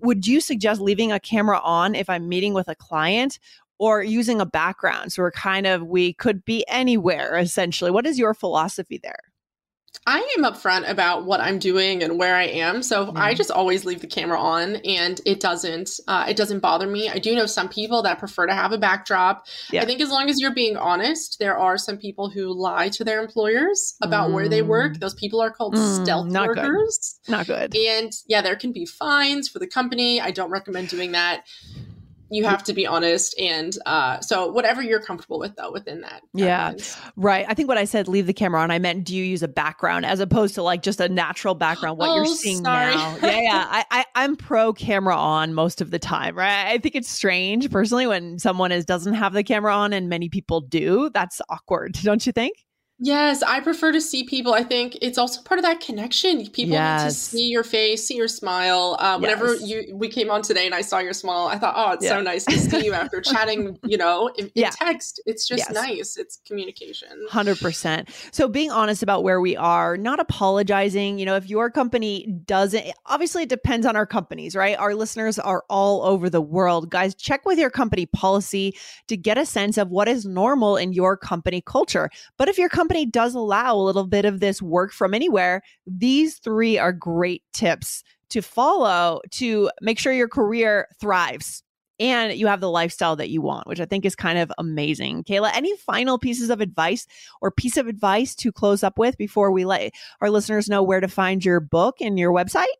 would 0.00 0.26
you 0.26 0.40
suggest 0.40 0.80
leaving 0.80 1.12
a 1.12 1.20
camera 1.20 1.60
on 1.62 1.94
if 1.94 2.08
I'm 2.08 2.28
meeting 2.28 2.54
with 2.54 2.68
a 2.68 2.74
client 2.74 3.38
or 3.78 4.02
using 4.02 4.40
a 4.40 4.46
background? 4.46 5.12
So 5.12 5.22
we're 5.22 5.30
kind 5.30 5.66
of, 5.66 5.86
we 5.86 6.12
could 6.14 6.44
be 6.44 6.64
anywhere 6.68 7.36
essentially. 7.36 7.90
What 7.90 8.06
is 8.06 8.18
your 8.18 8.34
philosophy 8.34 8.98
there? 9.02 9.29
I 10.06 10.34
am 10.36 10.44
upfront 10.44 10.88
about 10.88 11.24
what 11.24 11.40
I'm 11.40 11.58
doing 11.58 12.02
and 12.02 12.18
where 12.18 12.34
I 12.34 12.44
am, 12.44 12.82
so 12.82 13.06
mm-hmm. 13.06 13.18
I 13.18 13.34
just 13.34 13.50
always 13.50 13.84
leave 13.84 14.00
the 14.00 14.06
camera 14.06 14.40
on, 14.40 14.76
and 14.76 15.20
it 15.26 15.40
doesn't 15.40 15.90
uh, 16.08 16.26
it 16.28 16.36
doesn't 16.36 16.60
bother 16.60 16.86
me. 16.86 17.08
I 17.08 17.18
do 17.18 17.34
know 17.34 17.46
some 17.46 17.68
people 17.68 18.02
that 18.02 18.18
prefer 18.18 18.46
to 18.46 18.54
have 18.54 18.72
a 18.72 18.78
backdrop. 18.78 19.46
Yeah. 19.70 19.82
I 19.82 19.84
think 19.84 20.00
as 20.00 20.10
long 20.10 20.30
as 20.30 20.40
you're 20.40 20.54
being 20.54 20.76
honest, 20.76 21.38
there 21.38 21.56
are 21.58 21.76
some 21.76 21.98
people 21.98 22.30
who 22.30 22.52
lie 22.52 22.88
to 22.90 23.04
their 23.04 23.20
employers 23.20 23.94
about 24.02 24.30
mm. 24.30 24.34
where 24.34 24.48
they 24.48 24.62
work. 24.62 24.94
Mm. 24.94 25.00
Those 25.00 25.14
people 25.14 25.40
are 25.40 25.50
called 25.50 25.74
mm, 25.74 26.02
stealth 26.02 26.28
not 26.28 26.48
workers. 26.48 27.20
Good. 27.26 27.32
Not 27.32 27.46
good. 27.46 27.76
And 27.76 28.12
yeah, 28.26 28.40
there 28.42 28.56
can 28.56 28.72
be 28.72 28.86
fines 28.86 29.48
for 29.48 29.58
the 29.58 29.66
company. 29.66 30.20
I 30.20 30.30
don't 30.30 30.50
recommend 30.50 30.88
doing 30.88 31.12
that 31.12 31.44
you 32.30 32.44
have 32.44 32.62
to 32.64 32.72
be 32.72 32.86
honest 32.86 33.38
and 33.38 33.76
uh, 33.86 34.20
so 34.20 34.48
whatever 34.48 34.82
you're 34.82 35.00
comfortable 35.00 35.38
with 35.38 35.54
though 35.56 35.72
within 35.72 36.00
that 36.00 36.22
yeah. 36.32 36.74
right. 37.16 37.44
I 37.48 37.54
think 37.54 37.68
what 37.68 37.78
i 37.78 37.84
said 37.84 38.08
leave 38.08 38.26
the 38.26 38.32
camera 38.32 38.60
on. 38.60 38.70
I 38.70 38.78
meant 38.78 39.04
do 39.04 39.16
you 39.16 39.24
use 39.24 39.42
a 39.42 39.48
background 39.48 40.06
as 40.06 40.20
opposed 40.20 40.54
to 40.54 40.62
like 40.62 40.82
just 40.82 41.00
a 41.00 41.08
natural 41.08 41.54
background 41.54 41.98
what 41.98 42.10
oh, 42.10 42.16
you're 42.16 42.26
seeing 42.26 42.64
sorry. 42.64 42.94
now? 42.94 43.16
Yeah 43.22 43.40
yeah. 43.40 43.66
I, 43.68 43.84
I 43.90 44.04
i'm 44.14 44.36
pro 44.36 44.72
camera 44.72 45.16
on 45.16 45.54
most 45.54 45.80
of 45.80 45.90
the 45.90 45.98
time 45.98 46.36
right? 46.36 46.66
I 46.66 46.78
think 46.78 46.94
it's 46.94 47.10
strange 47.10 47.70
personally 47.70 48.06
when 48.06 48.38
someone 48.38 48.72
is 48.72 48.84
doesn't 48.84 49.14
have 49.14 49.32
the 49.32 49.42
camera 49.42 49.74
on 49.74 49.92
and 49.92 50.08
many 50.08 50.28
people 50.28 50.60
do. 50.60 51.10
That's 51.12 51.40
awkward 51.48 51.92
don't 52.02 52.24
you 52.26 52.32
think 52.32 52.54
Yes, 53.02 53.42
I 53.42 53.60
prefer 53.60 53.92
to 53.92 54.00
see 54.00 54.24
people. 54.24 54.52
I 54.52 54.62
think 54.62 54.98
it's 55.00 55.16
also 55.16 55.40
part 55.40 55.58
of 55.58 55.64
that 55.64 55.80
connection. 55.80 56.46
People 56.50 56.74
yes. 56.74 57.02
need 57.02 57.08
to 57.08 57.14
see 57.14 57.48
your 57.48 57.64
face, 57.64 58.06
see 58.06 58.16
your 58.16 58.28
smile. 58.28 58.96
Uh, 58.98 59.18
whenever 59.18 59.54
yes. 59.54 59.62
you 59.62 59.96
we 59.96 60.08
came 60.08 60.30
on 60.30 60.42
today 60.42 60.66
and 60.66 60.74
I 60.74 60.82
saw 60.82 60.98
your 60.98 61.14
smile, 61.14 61.46
I 61.46 61.56
thought, 61.56 61.72
oh, 61.78 61.92
it's 61.92 62.04
yeah. 62.04 62.10
so 62.10 62.20
nice 62.20 62.44
to 62.44 62.58
see 62.58 62.84
you 62.84 62.92
after 62.92 63.20
chatting. 63.22 63.78
You 63.86 63.96
know, 63.96 64.28
in, 64.36 64.50
in 64.54 64.70
text. 64.70 65.22
It's 65.24 65.48
just 65.48 65.60
yes. 65.60 65.72
nice. 65.72 66.18
It's 66.18 66.40
communication. 66.46 67.08
Hundred 67.30 67.58
percent. 67.58 68.10
So 68.32 68.48
being 68.48 68.70
honest 68.70 69.02
about 69.02 69.24
where 69.24 69.40
we 69.40 69.56
are, 69.56 69.96
not 69.96 70.20
apologizing. 70.20 71.18
You 71.18 71.24
know, 71.24 71.36
if 71.36 71.48
your 71.48 71.70
company 71.70 72.26
doesn't, 72.44 72.84
obviously 73.06 73.44
it 73.44 73.48
depends 73.48 73.86
on 73.86 73.96
our 73.96 74.06
companies, 74.06 74.54
right? 74.54 74.78
Our 74.78 74.94
listeners 74.94 75.38
are 75.38 75.64
all 75.70 76.02
over 76.02 76.28
the 76.28 76.42
world, 76.42 76.90
guys. 76.90 77.14
Check 77.14 77.46
with 77.46 77.58
your 77.58 77.70
company 77.70 78.04
policy 78.04 78.76
to 79.08 79.16
get 79.16 79.38
a 79.38 79.46
sense 79.46 79.78
of 79.78 79.88
what 79.88 80.06
is 80.06 80.26
normal 80.26 80.76
in 80.76 80.92
your 80.92 81.16
company 81.16 81.62
culture. 81.64 82.10
But 82.36 82.50
if 82.50 82.58
your 82.58 82.68
company 82.68 82.89
company 82.90 83.06
does 83.06 83.36
allow 83.36 83.76
a 83.76 83.78
little 83.78 84.04
bit 84.04 84.24
of 84.24 84.40
this 84.40 84.60
work 84.60 84.92
from 84.92 85.14
anywhere, 85.14 85.62
these 85.86 86.38
three 86.38 86.76
are 86.76 86.92
great 86.92 87.44
tips 87.52 88.02
to 88.30 88.42
follow 88.42 89.20
to 89.30 89.70
make 89.80 89.96
sure 89.96 90.12
your 90.12 90.28
career 90.28 90.88
thrives 91.00 91.62
and 92.00 92.32
you 92.32 92.48
have 92.48 92.60
the 92.60 92.70
lifestyle 92.70 93.14
that 93.14 93.30
you 93.30 93.42
want, 93.42 93.68
which 93.68 93.78
I 93.78 93.84
think 93.84 94.04
is 94.04 94.16
kind 94.16 94.40
of 94.40 94.50
amazing. 94.58 95.22
Kayla, 95.22 95.52
any 95.54 95.76
final 95.76 96.18
pieces 96.18 96.50
of 96.50 96.60
advice 96.60 97.06
or 97.40 97.52
piece 97.52 97.76
of 97.76 97.86
advice 97.86 98.34
to 98.36 98.50
close 98.50 98.82
up 98.82 98.98
with 98.98 99.16
before 99.16 99.52
we 99.52 99.64
let 99.64 99.92
our 100.20 100.28
listeners 100.30 100.68
know 100.68 100.82
where 100.82 101.00
to 101.00 101.06
find 101.06 101.44
your 101.44 101.60
book 101.60 102.00
and 102.00 102.18
your 102.18 102.32
website? 102.32 102.74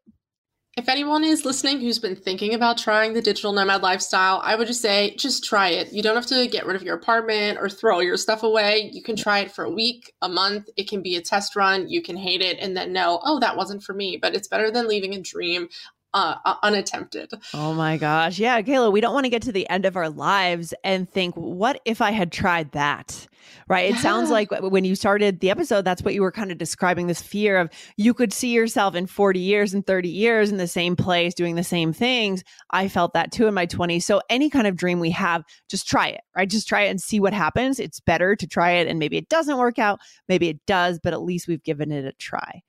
If 0.76 0.88
anyone 0.88 1.24
is 1.24 1.44
listening 1.44 1.80
who's 1.80 1.98
been 1.98 2.14
thinking 2.14 2.54
about 2.54 2.78
trying 2.78 3.12
the 3.12 3.20
digital 3.20 3.52
nomad 3.52 3.82
lifestyle, 3.82 4.40
I 4.44 4.54
would 4.54 4.68
just 4.68 4.80
say 4.80 5.16
just 5.16 5.44
try 5.44 5.70
it. 5.70 5.92
You 5.92 6.00
don't 6.00 6.14
have 6.14 6.26
to 6.26 6.46
get 6.46 6.64
rid 6.64 6.76
of 6.76 6.84
your 6.84 6.94
apartment 6.94 7.58
or 7.58 7.68
throw 7.68 7.98
your 7.98 8.16
stuff 8.16 8.44
away. 8.44 8.88
You 8.92 9.02
can 9.02 9.16
try 9.16 9.40
it 9.40 9.50
for 9.50 9.64
a 9.64 9.70
week, 9.70 10.12
a 10.22 10.28
month. 10.28 10.68
It 10.76 10.88
can 10.88 11.02
be 11.02 11.16
a 11.16 11.20
test 11.20 11.56
run. 11.56 11.88
You 11.88 12.02
can 12.02 12.16
hate 12.16 12.40
it 12.40 12.58
and 12.60 12.76
then 12.76 12.92
know, 12.92 13.20
oh, 13.24 13.40
that 13.40 13.56
wasn't 13.56 13.82
for 13.82 13.94
me. 13.94 14.16
But 14.16 14.36
it's 14.36 14.46
better 14.46 14.70
than 14.70 14.86
leaving 14.86 15.12
a 15.14 15.20
dream 15.20 15.68
uh, 16.14 16.54
unattempted. 16.62 17.32
Oh 17.54 17.74
my 17.74 17.96
gosh. 17.96 18.38
Yeah, 18.38 18.60
Kayla, 18.62 18.92
we 18.92 19.00
don't 19.00 19.14
want 19.14 19.24
to 19.24 19.30
get 19.30 19.42
to 19.42 19.52
the 19.52 19.68
end 19.68 19.84
of 19.84 19.96
our 19.96 20.08
lives 20.08 20.74
and 20.84 21.08
think, 21.08 21.34
what 21.34 21.80
if 21.84 22.00
I 22.00 22.10
had 22.10 22.32
tried 22.32 22.72
that? 22.72 23.26
Right. 23.68 23.90
It 23.90 23.94
yeah. 23.94 24.00
sounds 24.00 24.30
like 24.30 24.50
when 24.50 24.84
you 24.84 24.94
started 24.94 25.40
the 25.40 25.50
episode, 25.50 25.84
that's 25.84 26.02
what 26.02 26.14
you 26.14 26.22
were 26.22 26.32
kind 26.32 26.50
of 26.50 26.58
describing 26.58 27.06
this 27.06 27.22
fear 27.22 27.56
of 27.58 27.70
you 27.96 28.14
could 28.14 28.32
see 28.32 28.52
yourself 28.52 28.94
in 28.94 29.06
40 29.06 29.38
years 29.38 29.72
and 29.72 29.86
30 29.86 30.08
years 30.08 30.50
in 30.50 30.56
the 30.56 30.66
same 30.66 30.96
place 30.96 31.34
doing 31.34 31.54
the 31.54 31.64
same 31.64 31.92
things. 31.92 32.42
I 32.70 32.88
felt 32.88 33.14
that 33.14 33.32
too 33.32 33.46
in 33.46 33.54
my 33.54 33.66
20s. 33.66 34.02
So, 34.02 34.20
any 34.28 34.50
kind 34.50 34.66
of 34.66 34.76
dream 34.76 35.00
we 35.00 35.10
have, 35.12 35.44
just 35.68 35.88
try 35.88 36.08
it, 36.08 36.20
right? 36.36 36.50
Just 36.50 36.68
try 36.68 36.82
it 36.82 36.90
and 36.90 37.00
see 37.00 37.20
what 37.20 37.32
happens. 37.32 37.78
It's 37.78 38.00
better 38.00 38.34
to 38.36 38.46
try 38.46 38.72
it 38.72 38.88
and 38.88 38.98
maybe 38.98 39.16
it 39.16 39.28
doesn't 39.28 39.58
work 39.58 39.78
out. 39.78 40.00
Maybe 40.28 40.48
it 40.48 40.58
does, 40.66 40.98
but 41.02 41.12
at 41.12 41.22
least 41.22 41.48
we've 41.48 41.62
given 41.62 41.92
it 41.92 42.04
a 42.04 42.12
try. 42.12 42.62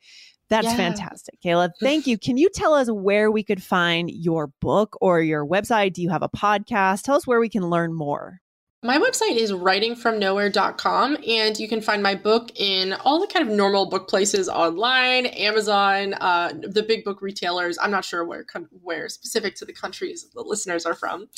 That's 0.51 0.67
yeah. 0.67 0.75
fantastic. 0.75 1.39
Kayla, 1.41 1.71
thank 1.79 2.05
you. 2.05 2.17
Can 2.17 2.37
you 2.37 2.49
tell 2.53 2.73
us 2.73 2.91
where 2.91 3.31
we 3.31 3.41
could 3.41 3.63
find 3.63 4.11
your 4.11 4.47
book 4.59 4.97
or 4.99 5.21
your 5.21 5.47
website? 5.47 5.93
Do 5.93 6.01
you 6.01 6.09
have 6.09 6.23
a 6.23 6.29
podcast? 6.29 7.03
Tell 7.03 7.15
us 7.15 7.25
where 7.25 7.39
we 7.39 7.47
can 7.47 7.69
learn 7.69 7.93
more. 7.93 8.41
My 8.83 8.97
website 8.97 9.37
is 9.37 9.51
writingfromnowhere.com, 9.51 11.17
and 11.27 11.59
you 11.59 11.69
can 11.69 11.81
find 11.81 12.01
my 12.03 12.15
book 12.15 12.51
in 12.55 12.93
all 12.93 13.21
the 13.21 13.27
kind 13.27 13.47
of 13.47 13.55
normal 13.55 13.85
book 13.85 14.09
places 14.09 14.49
online, 14.49 15.27
Amazon, 15.27 16.15
uh, 16.15 16.51
the 16.51 16.83
big 16.83 17.05
book 17.05 17.21
retailers. 17.21 17.77
I'm 17.81 17.91
not 17.91 18.03
sure 18.03 18.25
where 18.25 18.45
where 18.81 19.07
specific 19.07 19.55
to 19.57 19.65
the 19.65 19.73
countries 19.73 20.27
the 20.33 20.41
listeners 20.41 20.85
are 20.85 20.95
from 20.95 21.29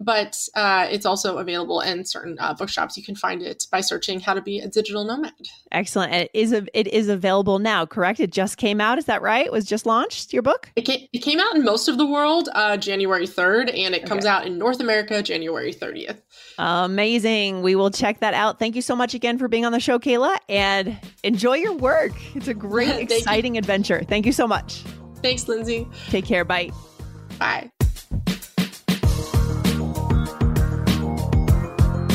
but 0.00 0.36
uh, 0.54 0.86
it's 0.90 1.06
also 1.06 1.38
available 1.38 1.80
in 1.80 2.04
certain 2.04 2.36
uh, 2.40 2.54
bookshops. 2.54 2.96
You 2.96 3.02
can 3.02 3.14
find 3.14 3.42
it 3.42 3.66
by 3.70 3.80
searching 3.80 4.20
"How 4.20 4.34
to 4.34 4.42
Be 4.42 4.58
a 4.58 4.68
Digital 4.68 5.04
Nomad." 5.04 5.32
Excellent. 5.72 6.12
It 6.12 6.30
is 6.34 6.52
a, 6.52 6.66
it 6.78 6.88
is 6.88 7.08
available 7.08 7.58
now. 7.58 7.86
Correct? 7.86 8.20
It 8.20 8.30
just 8.30 8.56
came 8.56 8.80
out. 8.80 8.98
Is 8.98 9.04
that 9.06 9.22
right? 9.22 9.46
It 9.46 9.52
was 9.52 9.64
just 9.64 9.86
launched. 9.86 10.32
Your 10.32 10.42
book? 10.42 10.70
It 10.76 10.82
came, 10.82 11.06
it 11.12 11.20
came 11.20 11.40
out 11.40 11.54
in 11.54 11.64
most 11.64 11.88
of 11.88 11.98
the 11.98 12.06
world 12.06 12.48
uh, 12.54 12.76
January 12.76 13.26
third, 13.26 13.70
and 13.70 13.94
it 13.94 14.02
okay. 14.02 14.08
comes 14.08 14.26
out 14.26 14.46
in 14.46 14.58
North 14.58 14.80
America 14.80 15.22
January 15.22 15.72
thirtieth. 15.72 16.20
Amazing. 16.58 17.62
We 17.62 17.74
will 17.74 17.90
check 17.90 18.20
that 18.20 18.34
out. 18.34 18.58
Thank 18.58 18.76
you 18.76 18.82
so 18.82 18.96
much 18.96 19.14
again 19.14 19.38
for 19.38 19.48
being 19.48 19.64
on 19.64 19.72
the 19.72 19.80
show, 19.80 19.98
Kayla, 19.98 20.36
and 20.48 20.98
enjoy 21.22 21.54
your 21.54 21.74
work. 21.74 22.12
It's 22.34 22.48
a 22.48 22.54
great, 22.54 23.10
exciting 23.10 23.54
you. 23.54 23.58
adventure. 23.60 24.02
Thank 24.08 24.26
you 24.26 24.32
so 24.32 24.46
much. 24.46 24.82
Thanks, 25.22 25.48
Lindsay. 25.48 25.88
Take 26.10 26.26
care. 26.26 26.44
Bye. 26.44 26.70
Bye. 27.38 27.70